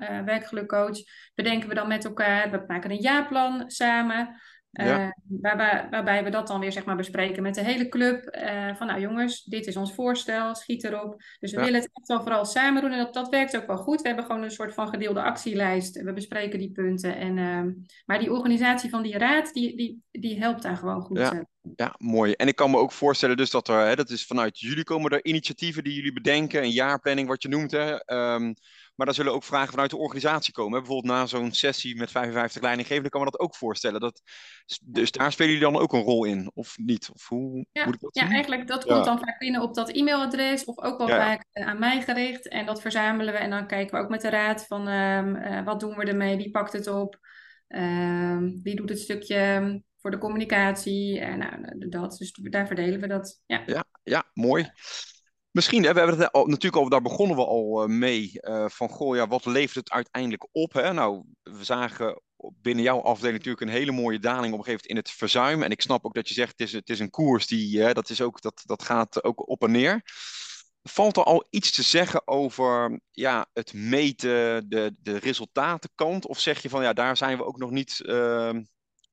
uh, 0.00 0.24
werkgelukcoach. 0.24 0.98
Bedenken 1.34 1.68
we 1.68 1.74
dan 1.74 1.88
met 1.88 2.04
elkaar. 2.04 2.50
We 2.50 2.64
maken 2.66 2.90
een 2.90 3.00
jaarplan 3.00 3.70
samen. 3.70 4.40
Ja. 4.70 5.04
Uh, 5.04 5.10
waarbij, 5.40 5.86
waarbij, 5.90 6.24
we 6.24 6.30
dat 6.30 6.46
dan 6.46 6.60
weer 6.60 6.72
zeg 6.72 6.84
maar, 6.84 6.96
bespreken 6.96 7.42
met 7.42 7.54
de 7.54 7.64
hele 7.64 7.88
club. 7.88 8.36
Uh, 8.36 8.74
van 8.76 8.86
nou 8.86 9.00
jongens, 9.00 9.44
dit 9.44 9.66
is 9.66 9.76
ons 9.76 9.94
voorstel, 9.94 10.54
schiet 10.54 10.84
erop. 10.84 11.22
Dus 11.40 11.50
we 11.50 11.58
ja. 11.58 11.64
willen 11.64 11.80
het 11.80 11.90
echt 11.92 12.08
wel 12.08 12.22
vooral 12.22 12.44
samen 12.44 12.82
doen 12.82 12.92
en 12.92 12.98
dat, 12.98 13.14
dat 13.14 13.28
werkt 13.28 13.56
ook 13.56 13.66
wel 13.66 13.76
goed. 13.76 14.00
We 14.00 14.06
hebben 14.06 14.26
gewoon 14.26 14.42
een 14.42 14.50
soort 14.50 14.74
van 14.74 14.88
gedeelde 14.88 15.22
actielijst. 15.22 16.02
We 16.02 16.12
bespreken 16.12 16.58
die 16.58 16.72
punten. 16.72 17.16
En, 17.16 17.36
uh, 17.36 17.62
maar 18.06 18.18
die 18.18 18.32
organisatie 18.32 18.90
van 18.90 19.02
die 19.02 19.18
raad, 19.18 19.52
die, 19.52 19.76
die, 19.76 20.02
die 20.10 20.38
helpt 20.38 20.62
daar 20.62 20.76
gewoon 20.76 21.02
goed. 21.02 21.18
Ja. 21.18 21.44
ja, 21.76 21.94
mooi. 21.98 22.32
En 22.32 22.48
ik 22.48 22.56
kan 22.56 22.70
me 22.70 22.76
ook 22.76 22.92
voorstellen 22.92 23.36
dus 23.36 23.50
dat 23.50 23.68
er, 23.68 23.86
hè, 23.86 23.96
dat 23.96 24.10
is 24.10 24.26
vanuit 24.26 24.60
jullie 24.60 24.84
komen 24.84 25.10
er 25.10 25.24
initiatieven 25.24 25.84
die 25.84 25.94
jullie 25.94 26.12
bedenken. 26.12 26.62
Een 26.62 26.70
jaarplanning 26.70 27.28
wat 27.28 27.42
je 27.42 27.48
noemt. 27.48 27.70
Hè. 27.70 28.14
Um, 28.34 28.54
Maar 29.00 29.08
daar 29.08 29.18
zullen 29.18 29.34
ook 29.34 29.44
vragen 29.44 29.70
vanuit 29.70 29.90
de 29.90 29.96
organisatie 29.96 30.52
komen. 30.52 30.72
Hè? 30.72 30.78
Bijvoorbeeld 30.78 31.14
na 31.14 31.26
zo'n 31.26 31.52
sessie 31.52 31.96
met 31.96 32.10
55 32.10 32.62
leidinggevenden 32.62 33.10
kan 33.10 33.20
me 33.20 33.30
dat 33.30 33.40
ook 33.40 33.54
voorstellen. 33.54 34.00
Dat, 34.00 34.22
dus 34.82 35.10
daar 35.10 35.32
spelen 35.32 35.52
jullie 35.52 35.72
dan 35.72 35.82
ook 35.82 35.92
een 35.92 36.02
rol 36.02 36.24
in, 36.24 36.50
of 36.54 36.78
niet? 36.78 37.10
Of 37.12 37.28
hoe 37.28 37.66
ja, 37.72 37.84
moet 37.84 37.94
ik 37.94 38.00
dat 38.00 38.14
ja, 38.14 38.28
eigenlijk 38.28 38.66
dat 38.66 38.84
komt 38.84 39.04
dan 39.04 39.18
vaak 39.18 39.38
binnen 39.38 39.62
op 39.62 39.74
dat 39.74 39.90
e-mailadres 39.90 40.64
of 40.64 40.78
ook 40.78 40.98
wel 40.98 41.08
vaak 41.08 41.46
eh, 41.52 41.66
aan 41.66 41.78
mij 41.78 42.02
gericht. 42.02 42.48
En 42.48 42.66
dat 42.66 42.80
verzamelen 42.80 43.32
we 43.32 43.38
en 43.38 43.50
dan 43.50 43.66
kijken 43.66 43.96
we 43.96 44.02
ook 44.04 44.10
met 44.10 44.20
de 44.20 44.30
raad 44.30 44.66
van 44.66 44.88
um, 44.88 45.36
uh, 45.36 45.64
wat 45.64 45.80
doen 45.80 45.96
we 45.96 46.04
ermee, 46.04 46.36
wie 46.36 46.50
pakt 46.50 46.72
het 46.72 46.86
op, 46.86 47.18
um, 47.68 48.60
wie 48.62 48.76
doet 48.76 48.88
het 48.88 49.00
stukje 49.00 49.82
voor 50.00 50.10
de 50.10 50.18
communicatie. 50.18 51.20
En 51.20 51.38
nou, 51.38 51.88
dat, 51.88 52.16
dus 52.18 52.32
daar 52.32 52.66
verdelen 52.66 53.00
we 53.00 53.06
dat. 53.06 53.42
Ja, 53.46 53.62
ja, 53.66 53.84
ja 54.02 54.30
mooi. 54.34 54.70
Misschien, 55.50 55.84
hè, 55.84 55.92
we 55.92 55.98
hebben 55.98 56.18
het 56.18 56.32
natuurlijk 56.32 56.76
al, 56.76 56.88
daar 56.88 57.02
begonnen 57.02 57.36
we 57.36 57.44
al 57.44 57.82
uh, 57.82 57.88
mee. 57.88 58.30
Uh, 58.34 58.68
van 58.68 58.88
goh, 58.88 59.16
ja, 59.16 59.26
wat 59.26 59.46
levert 59.46 59.74
het 59.74 59.90
uiteindelijk 59.90 60.48
op? 60.52 60.72
Hè? 60.72 60.92
Nou, 60.92 61.24
we 61.42 61.64
zagen 61.64 62.22
binnen 62.36 62.84
jouw 62.84 63.00
afdeling 63.00 63.36
natuurlijk 63.36 63.62
een 63.62 63.78
hele 63.78 63.92
mooie 63.92 64.18
daling 64.18 64.52
op 64.52 64.58
een 64.58 64.64
gegeven 64.64 64.86
moment 64.86 64.86
in 64.86 64.96
het 64.96 65.10
verzuim. 65.10 65.62
En 65.62 65.70
ik 65.70 65.80
snap 65.80 66.04
ook 66.04 66.14
dat 66.14 66.28
je 66.28 66.34
zegt, 66.34 66.50
het 66.50 66.60
is, 66.60 66.72
het 66.72 66.90
is 66.90 67.00
een 67.00 67.10
koers 67.10 67.46
die, 67.46 67.80
hè, 67.80 67.92
dat, 67.92 68.10
is 68.10 68.20
ook, 68.20 68.40
dat, 68.40 68.62
dat 68.64 68.82
gaat 68.82 69.24
ook 69.24 69.48
op 69.48 69.62
en 69.62 69.70
neer. 69.70 70.02
Valt 70.82 71.16
er 71.16 71.24
al 71.24 71.46
iets 71.50 71.72
te 71.72 71.82
zeggen 71.82 72.28
over 72.28 73.00
ja, 73.10 73.46
het 73.52 73.72
meten, 73.72 74.68
de, 74.68 74.96
de 74.98 75.16
resultatenkant? 75.16 76.26
Of 76.26 76.40
zeg 76.40 76.62
je 76.62 76.68
van 76.68 76.82
ja, 76.82 76.92
daar 76.92 77.16
zijn 77.16 77.36
we 77.36 77.44
ook 77.44 77.58
nog 77.58 77.70
niet, 77.70 78.00
uh, 78.02 78.52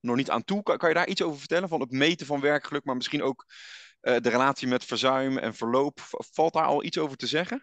nog 0.00 0.16
niet 0.16 0.30
aan 0.30 0.44
toe? 0.44 0.62
Kan, 0.62 0.76
kan, 0.76 0.88
je 0.88 0.94
daar 0.94 1.08
iets 1.08 1.22
over 1.22 1.38
vertellen? 1.38 1.68
Van 1.68 1.80
het 1.80 1.90
meten 1.90 2.26
van 2.26 2.40
werkgeluk, 2.40 2.84
maar 2.84 2.96
misschien 2.96 3.22
ook 3.22 3.46
de 4.08 4.28
relatie 4.28 4.68
met 4.68 4.84
verzuim 4.84 5.38
en 5.38 5.54
verloop. 5.54 6.00
Valt 6.32 6.52
daar 6.52 6.64
al 6.64 6.84
iets 6.84 6.98
over 6.98 7.16
te 7.16 7.26
zeggen? 7.26 7.62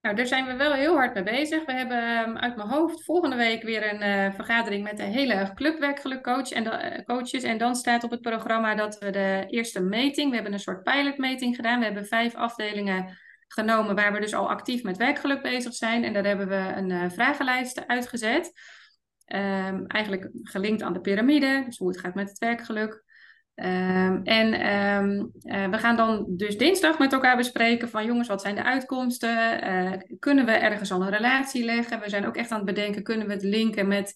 Nou, 0.00 0.16
daar 0.16 0.26
zijn 0.26 0.46
we 0.46 0.56
wel 0.56 0.72
heel 0.72 0.94
hard 0.94 1.14
mee 1.14 1.22
bezig. 1.22 1.64
We 1.64 1.72
hebben 1.72 2.28
um, 2.28 2.36
uit 2.36 2.56
mijn 2.56 2.68
hoofd 2.68 3.04
volgende 3.04 3.36
week 3.36 3.62
weer 3.62 3.92
een 3.92 4.28
uh, 4.28 4.34
vergadering 4.34 4.82
met 4.82 4.96
de 4.96 5.02
hele 5.02 5.50
clubwerkgelukcoach 5.54 6.50
en 6.50 6.64
uh, 6.64 7.04
coaches. 7.04 7.42
En 7.42 7.58
dan 7.58 7.74
staat 7.74 8.04
op 8.04 8.10
het 8.10 8.20
programma 8.20 8.74
dat 8.74 8.98
we 8.98 9.10
de 9.10 9.44
eerste 9.48 9.80
meting, 9.80 10.28
we 10.28 10.34
hebben 10.34 10.52
een 10.52 10.58
soort 10.58 10.82
pilotmeting 10.82 11.56
gedaan. 11.56 11.78
We 11.78 11.84
hebben 11.84 12.06
vijf 12.06 12.34
afdelingen 12.34 13.18
genomen 13.48 13.94
waar 13.94 14.12
we 14.12 14.20
dus 14.20 14.34
al 14.34 14.50
actief 14.50 14.82
met 14.82 14.96
werkgeluk 14.96 15.42
bezig 15.42 15.74
zijn. 15.74 16.04
En 16.04 16.12
daar 16.12 16.24
hebben 16.24 16.48
we 16.48 16.72
een 16.76 17.10
vragenlijst 17.10 17.86
uitgezet. 17.86 18.52
Um, 19.26 19.86
eigenlijk 19.86 20.30
gelinkt 20.42 20.82
aan 20.82 20.92
de 20.92 21.00
piramide, 21.00 21.62
dus 21.64 21.78
hoe 21.78 21.88
het 21.88 22.00
gaat 22.00 22.14
met 22.14 22.28
het 22.28 22.38
werkgeluk. 22.38 23.03
Um, 23.56 24.22
en 24.22 24.66
um, 24.74 25.32
uh, 25.42 25.68
we 25.68 25.78
gaan 25.78 25.96
dan 25.96 26.24
dus 26.28 26.58
dinsdag 26.58 26.98
met 26.98 27.12
elkaar 27.12 27.36
bespreken 27.36 27.88
van 27.88 28.04
jongens, 28.06 28.28
wat 28.28 28.40
zijn 28.40 28.54
de 28.54 28.64
uitkomsten? 28.64 29.64
Uh, 29.64 29.92
kunnen 30.18 30.44
we 30.44 30.52
ergens 30.52 30.92
al 30.92 31.02
een 31.02 31.10
relatie 31.10 31.64
leggen? 31.64 32.00
We 32.00 32.08
zijn 32.08 32.26
ook 32.26 32.36
echt 32.36 32.50
aan 32.50 32.56
het 32.56 32.66
bedenken, 32.66 33.02
kunnen 33.02 33.26
we 33.26 33.32
het 33.32 33.42
linken 33.42 33.88
met 33.88 34.14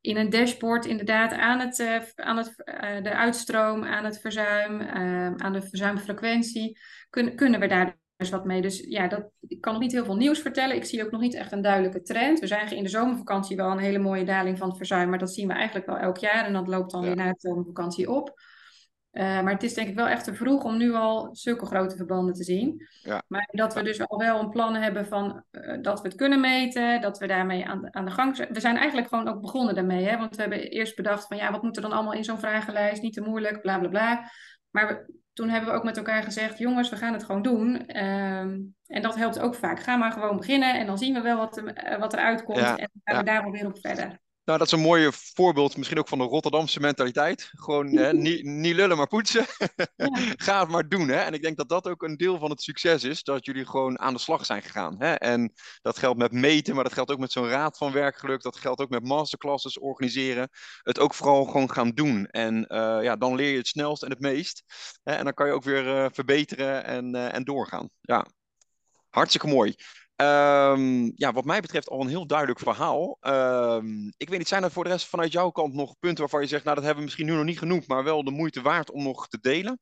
in 0.00 0.16
een 0.16 0.30
dashboard 0.30 0.84
inderdaad 0.84 1.32
aan, 1.32 1.60
het, 1.60 1.78
uh, 1.78 2.00
aan 2.14 2.36
het, 2.36 2.54
de 3.02 3.14
uitstroom, 3.14 3.84
aan 3.84 4.04
het 4.04 4.20
verzuim, 4.20 4.80
ehm, 4.80 5.34
aan 5.36 5.52
de 5.52 5.62
verzuimfrequentie? 5.62 6.78
Kun, 7.10 7.36
kunnen 7.36 7.60
we 7.60 7.66
daar 7.66 7.98
dus 8.16 8.30
wat 8.30 8.44
mee? 8.44 8.62
Dus 8.62 8.80
ja, 8.80 9.08
dat, 9.08 9.30
ik 9.48 9.60
kan 9.60 9.72
nog 9.72 9.82
niet 9.82 9.92
heel 9.92 10.04
veel 10.04 10.16
nieuws 10.16 10.40
vertellen. 10.40 10.76
Ik 10.76 10.84
zie 10.84 11.04
ook 11.04 11.10
nog 11.10 11.20
niet 11.20 11.34
echt 11.34 11.52
een 11.52 11.62
duidelijke 11.62 12.02
trend. 12.02 12.40
We 12.40 12.46
zagen 12.46 12.76
in 12.76 12.82
de 12.82 12.88
zomervakantie 12.88 13.56
wel 13.56 13.70
een 13.70 13.78
hele 13.78 13.98
mooie 13.98 14.24
daling 14.24 14.58
van 14.58 14.68
het 14.68 14.76
verzuim, 14.76 15.08
maar 15.08 15.18
dat 15.18 15.34
zien 15.34 15.48
we 15.48 15.54
eigenlijk 15.54 15.86
wel 15.86 15.98
elk 15.98 16.16
jaar 16.16 16.44
en 16.44 16.52
dat 16.52 16.66
loopt 16.66 16.90
dan 16.90 17.00
ja. 17.00 17.06
weer 17.06 17.16
na 17.16 17.32
de 17.32 17.38
zomervakantie 17.38 18.10
op. 18.10 18.34
Uh, 19.16 19.22
maar 19.22 19.52
het 19.52 19.62
is 19.62 19.74
denk 19.74 19.88
ik 19.88 19.94
wel 19.94 20.08
echt 20.08 20.24
te 20.24 20.34
vroeg 20.34 20.64
om 20.64 20.76
nu 20.76 20.94
al 20.94 21.28
zulke 21.32 21.66
grote 21.66 21.96
verbanden 21.96 22.34
te 22.34 22.44
zien. 22.44 22.86
Ja. 23.02 23.22
Maar 23.28 23.48
dat 23.50 23.74
we 23.74 23.82
dus 23.82 24.06
al 24.06 24.18
wel 24.18 24.40
een 24.40 24.50
plan 24.50 24.74
hebben 24.74 25.06
van 25.06 25.44
uh, 25.50 25.82
dat 25.82 26.00
we 26.00 26.08
het 26.08 26.16
kunnen 26.16 26.40
meten, 26.40 27.00
dat 27.00 27.18
we 27.18 27.26
daarmee 27.26 27.66
aan 27.66 27.80
de, 27.80 27.92
aan 27.92 28.04
de 28.04 28.10
gang 28.10 28.36
zijn. 28.36 28.52
We 28.52 28.60
zijn 28.60 28.76
eigenlijk 28.76 29.08
gewoon 29.08 29.28
ook 29.28 29.40
begonnen 29.40 29.74
daarmee. 29.74 30.04
Hè? 30.04 30.18
Want 30.18 30.36
we 30.36 30.40
hebben 30.40 30.70
eerst 30.70 30.96
bedacht 30.96 31.26
van 31.26 31.36
ja, 31.36 31.50
wat 31.50 31.62
moet 31.62 31.76
er 31.76 31.82
dan 31.82 31.92
allemaal 31.92 32.12
in 32.12 32.24
zo'n 32.24 32.38
vragenlijst? 32.38 33.02
Niet 33.02 33.12
te 33.12 33.20
moeilijk, 33.20 33.60
bla 33.60 33.78
bla 33.78 33.88
bla. 33.88 34.30
Maar 34.70 34.86
we, 34.88 35.14
toen 35.32 35.48
hebben 35.48 35.70
we 35.70 35.76
ook 35.76 35.84
met 35.84 35.96
elkaar 35.96 36.22
gezegd, 36.22 36.58
jongens, 36.58 36.88
we 36.90 36.96
gaan 36.96 37.12
het 37.12 37.24
gewoon 37.24 37.42
doen. 37.42 37.96
Um, 38.04 38.74
en 38.86 39.02
dat 39.02 39.16
helpt 39.16 39.38
ook 39.38 39.54
vaak. 39.54 39.80
Ga 39.80 39.96
maar 39.96 40.12
gewoon 40.12 40.36
beginnen 40.36 40.74
en 40.74 40.86
dan 40.86 40.98
zien 40.98 41.14
we 41.14 41.20
wel 41.20 41.36
wat, 41.36 41.56
er, 41.56 41.98
wat 41.98 42.12
eruit 42.12 42.44
komt. 42.44 42.58
Ja. 42.58 42.76
En 42.76 42.90
dan 42.92 43.00
gaan 43.04 43.24
we 43.24 43.30
daar 43.30 43.42
wel 43.42 43.52
weer 43.52 43.66
op 43.66 43.78
verder. 43.80 44.18
Nou, 44.46 44.58
dat 44.58 44.66
is 44.66 44.72
een 44.72 44.80
mooi 44.80 45.08
voorbeeld, 45.12 45.76
misschien 45.76 45.98
ook 45.98 46.08
van 46.08 46.18
de 46.18 46.24
Rotterdamse 46.24 46.80
mentaliteit. 46.80 47.50
Gewoon 47.52 47.96
hè, 47.96 48.12
niet, 48.26 48.44
niet 48.44 48.74
lullen, 48.74 48.96
maar 48.96 49.06
poetsen. 49.06 49.46
Ja. 49.96 50.08
Ga 50.36 50.60
het 50.60 50.68
maar 50.68 50.88
doen. 50.88 51.08
Hè? 51.08 51.16
En 51.16 51.34
ik 51.34 51.42
denk 51.42 51.56
dat 51.56 51.68
dat 51.68 51.88
ook 51.88 52.02
een 52.02 52.16
deel 52.16 52.38
van 52.38 52.50
het 52.50 52.62
succes 52.62 53.04
is, 53.04 53.22
dat 53.22 53.44
jullie 53.44 53.66
gewoon 53.66 53.98
aan 53.98 54.12
de 54.12 54.20
slag 54.20 54.46
zijn 54.46 54.62
gegaan. 54.62 54.94
Hè? 54.98 55.12
En 55.12 55.52
dat 55.82 55.98
geldt 55.98 56.18
met 56.18 56.32
meten, 56.32 56.74
maar 56.74 56.84
dat 56.84 56.92
geldt 56.92 57.10
ook 57.10 57.18
met 57.18 57.32
zo'n 57.32 57.48
raad 57.48 57.76
van 57.76 57.92
werkgeluk. 57.92 58.42
Dat 58.42 58.56
geldt 58.56 58.80
ook 58.80 58.88
met 58.88 59.04
masterclasses 59.04 59.78
organiseren. 59.78 60.48
Het 60.82 60.98
ook 60.98 61.14
vooral 61.14 61.44
gewoon 61.44 61.70
gaan 61.70 61.90
doen. 61.90 62.26
En 62.26 62.56
uh, 62.56 62.98
ja, 63.02 63.16
dan 63.16 63.34
leer 63.34 63.50
je 63.50 63.56
het 63.56 63.66
snelst 63.66 64.02
en 64.02 64.10
het 64.10 64.20
meest. 64.20 64.64
Hè? 65.02 65.12
En 65.12 65.24
dan 65.24 65.34
kan 65.34 65.46
je 65.46 65.52
ook 65.52 65.64
weer 65.64 65.86
uh, 65.86 66.06
verbeteren 66.12 66.84
en, 66.84 67.14
uh, 67.14 67.34
en 67.34 67.44
doorgaan. 67.44 67.90
Ja, 68.00 68.26
hartstikke 69.08 69.46
mooi. 69.46 69.74
Um, 70.22 71.12
ja, 71.14 71.32
wat 71.32 71.44
mij 71.44 71.60
betreft 71.60 71.88
al 71.88 72.00
een 72.00 72.08
heel 72.08 72.26
duidelijk 72.26 72.58
verhaal. 72.58 73.18
Um, 73.20 74.12
ik 74.16 74.28
weet 74.28 74.38
niet, 74.38 74.48
zijn 74.48 74.62
er 74.62 74.70
voor 74.70 74.84
de 74.84 74.90
rest 74.90 75.06
vanuit 75.06 75.32
jouw 75.32 75.50
kant 75.50 75.74
nog 75.74 75.98
punten 75.98 76.20
waarvan 76.20 76.40
je 76.40 76.46
zegt, 76.46 76.64
nou 76.64 76.76
dat 76.76 76.84
hebben 76.84 77.02
we 77.02 77.08
misschien 77.08 77.26
nu 77.26 77.34
nog 77.34 77.44
niet 77.44 77.58
genoemd, 77.58 77.86
maar 77.86 78.04
wel 78.04 78.24
de 78.24 78.30
moeite 78.30 78.62
waard 78.62 78.90
om 78.90 79.02
nog 79.02 79.28
te 79.28 79.38
delen? 79.40 79.80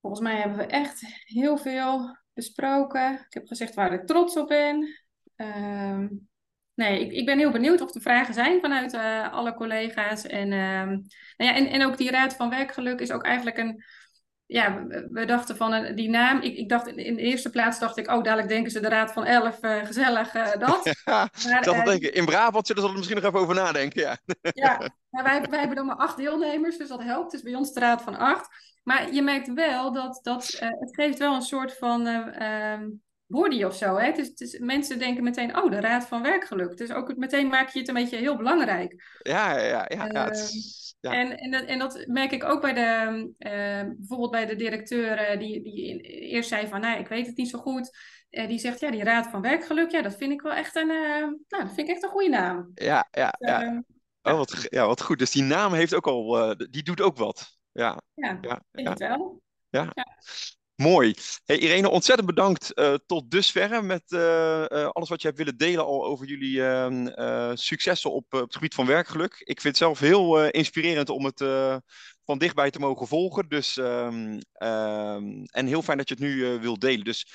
Volgens 0.00 0.22
mij 0.22 0.36
hebben 0.36 0.58
we 0.58 0.66
echt 0.66 1.02
heel 1.24 1.56
veel 1.56 2.16
besproken. 2.34 3.12
Ik 3.12 3.34
heb 3.34 3.46
gezegd 3.46 3.74
waar 3.74 3.92
ik 3.92 4.06
trots 4.06 4.36
op 4.36 4.48
ben. 4.48 4.96
Um, 5.36 6.28
nee, 6.74 7.00
ik, 7.00 7.12
ik 7.12 7.26
ben 7.26 7.38
heel 7.38 7.52
benieuwd 7.52 7.80
of 7.80 7.94
er 7.94 8.00
vragen 8.00 8.34
zijn 8.34 8.60
vanuit 8.60 8.94
uh, 8.94 9.32
alle 9.32 9.54
collega's. 9.54 10.26
En, 10.26 10.48
nou 10.48 11.04
ja, 11.36 11.54
en, 11.54 11.66
en 11.66 11.84
ook 11.84 11.96
die 11.96 12.10
Raad 12.10 12.34
van 12.34 12.50
Werkgeluk 12.50 13.00
is 13.00 13.10
ook 13.10 13.24
eigenlijk 13.24 13.58
een 13.58 13.84
ja, 14.46 14.86
we, 15.10 15.24
dachten 15.24 15.56
van 15.56 15.74
uh, 15.74 15.96
die 15.96 16.08
naam. 16.08 16.40
Ik, 16.40 16.56
ik 16.56 16.68
dacht 16.68 16.86
in, 16.86 17.14
de 17.14 17.22
eerste 17.22 17.50
plaats 17.50 17.78
dacht 17.78 17.96
ik, 17.96 18.10
oh, 18.10 18.22
dadelijk 18.22 18.48
denken 18.48 18.70
ze 18.70 18.80
de 18.80 18.88
Raad 18.88 19.12
van 19.12 19.24
Elf, 19.24 19.64
uh, 19.64 19.84
gezellig 19.84 20.34
uh, 20.34 20.56
dat. 20.58 20.84
Ja, 21.04 21.28
maar, 21.48 21.62
dat 21.62 21.84
denken. 21.84 22.14
In 22.14 22.24
Brabant 22.24 22.66
zullen 22.66 22.82
ze 22.82 22.88
er 22.88 22.94
misschien 22.94 23.16
nog 23.16 23.24
even 23.24 23.40
over 23.40 23.54
nadenken, 23.54 24.02
ja. 24.02 24.16
ja, 24.64 24.90
maar 25.10 25.22
wij, 25.24 25.40
wij 25.50 25.58
hebben 25.58 25.76
dan 25.76 25.86
maar 25.86 25.96
acht 25.96 26.16
deelnemers, 26.16 26.76
dus 26.76 26.88
dat 26.88 27.02
helpt. 27.02 27.30
Dus 27.30 27.42
bij 27.42 27.54
ons 27.54 27.72
de 27.72 27.80
Raad 27.80 28.02
van 28.02 28.16
Acht. 28.16 28.48
Maar 28.82 29.12
je 29.12 29.22
merkt 29.22 29.52
wel 29.52 29.92
dat, 29.92 30.18
dat 30.22 30.56
het 30.58 30.94
geeft 30.94 31.18
wel 31.18 31.34
een 31.34 31.42
soort 31.42 31.76
van 31.78 32.06
um, 32.06 33.02
body 33.26 33.64
of 33.64 33.74
zo. 33.74 33.96
Hè? 33.96 34.06
Het 34.06 34.18
is, 34.18 34.28
het 34.28 34.40
is, 34.40 34.58
mensen 34.58 34.98
denken 34.98 35.24
meteen, 35.24 35.56
oh, 35.56 35.70
de 35.70 35.80
Raad 35.80 36.06
van 36.06 36.22
Werkgeluk. 36.22 36.76
Dus 36.76 36.92
ook 36.92 37.16
meteen 37.16 37.48
maak 37.48 37.68
je 37.68 37.78
het 37.78 37.88
een 37.88 37.94
beetje 37.94 38.16
heel 38.16 38.36
belangrijk. 38.36 39.18
Ja, 39.22 39.58
ja, 39.58 39.86
ja. 39.88 40.06
ja 40.10 40.32
ja. 41.00 41.12
En, 41.12 41.38
en, 41.38 41.50
dat, 41.50 41.64
en 41.64 41.78
dat 41.78 42.04
merk 42.06 42.32
ik 42.32 42.44
ook 42.44 42.60
bij 42.60 42.72
de, 42.72 43.32
uh, 43.38 43.94
bijvoorbeeld 43.96 44.30
bij 44.30 44.46
de 44.46 44.56
directeur 44.56 45.38
die, 45.38 45.62
die 45.62 46.00
eerst 46.02 46.48
zei 46.48 46.68
van, 46.68 46.80
nou, 46.80 47.00
ik 47.00 47.08
weet 47.08 47.26
het 47.26 47.36
niet 47.36 47.50
zo 47.50 47.58
goed. 47.58 47.90
Uh, 48.30 48.48
die 48.48 48.58
zegt, 48.58 48.80
ja, 48.80 48.90
die 48.90 49.04
Raad 49.04 49.26
van 49.26 49.42
Werkgeluk, 49.42 49.90
ja, 49.90 50.02
dat 50.02 50.16
vind 50.16 50.32
ik 50.32 50.40
wel 50.40 50.52
echt 50.52 50.76
een, 50.76 50.90
uh, 50.90 51.20
nou, 51.20 51.64
dat 51.64 51.74
vind 51.74 51.88
ik 51.88 51.94
echt 51.94 52.02
een 52.02 52.10
goede 52.10 52.28
naam. 52.28 52.70
Ja, 52.74 53.08
ja, 53.10 53.34
ja. 53.38 53.82
Oh, 54.22 54.36
wat, 54.36 54.66
ja, 54.68 54.86
wat 54.86 55.02
goed. 55.02 55.18
Dus 55.18 55.30
die 55.30 55.42
naam 55.42 55.72
heeft 55.72 55.94
ook 55.94 56.06
al, 56.06 56.54
die 56.70 56.82
doet 56.82 57.00
ook 57.00 57.16
wat. 57.16 57.58
Ja, 57.72 58.00
ja, 58.14 58.38
ja. 58.40 58.62
het 58.72 58.98
wel. 58.98 59.42
Ja. 59.68 59.90
ja. 59.94 60.06
Mooi. 60.76 61.14
Hey 61.44 61.58
Irene, 61.58 61.90
ontzettend 61.90 62.28
bedankt 62.28 62.72
uh, 62.74 62.94
tot 63.06 63.30
dusverre 63.30 63.82
met 63.82 64.02
uh, 64.08 64.20
uh, 64.68 64.88
alles 64.88 65.08
wat 65.08 65.20
je 65.20 65.26
hebt 65.26 65.38
willen 65.38 65.56
delen 65.56 65.84
al 65.84 66.04
over 66.04 66.26
jullie 66.26 66.62
ehm, 66.64 67.56
successen 67.56 68.12
op, 68.12 68.34
op, 68.34 68.40
het 68.40 68.54
gebied 68.54 68.74
van 68.74 68.86
werkgeluk. 68.86 69.32
Ik 69.32 69.60
vind 69.60 69.62
het 69.62 69.76
zelf 69.76 69.98
heel 69.98 70.48
inspirerend 70.48 71.08
om 71.08 71.24
het 71.24 71.40
van 72.24 72.38
dichtbij 72.38 72.70
te 72.70 72.78
mogen 72.78 73.06
volgen. 73.06 73.48
Dus, 73.48 73.76
um, 73.76 74.40
um, 74.62 75.44
en 75.44 75.66
heel 75.66 75.82
fijn 75.82 75.98
dat 75.98 76.08
je 76.08 76.14
het 76.14 76.22
nu 76.22 76.58
wilt 76.58 76.80
delen. 76.80 77.04
Dus 77.04 77.26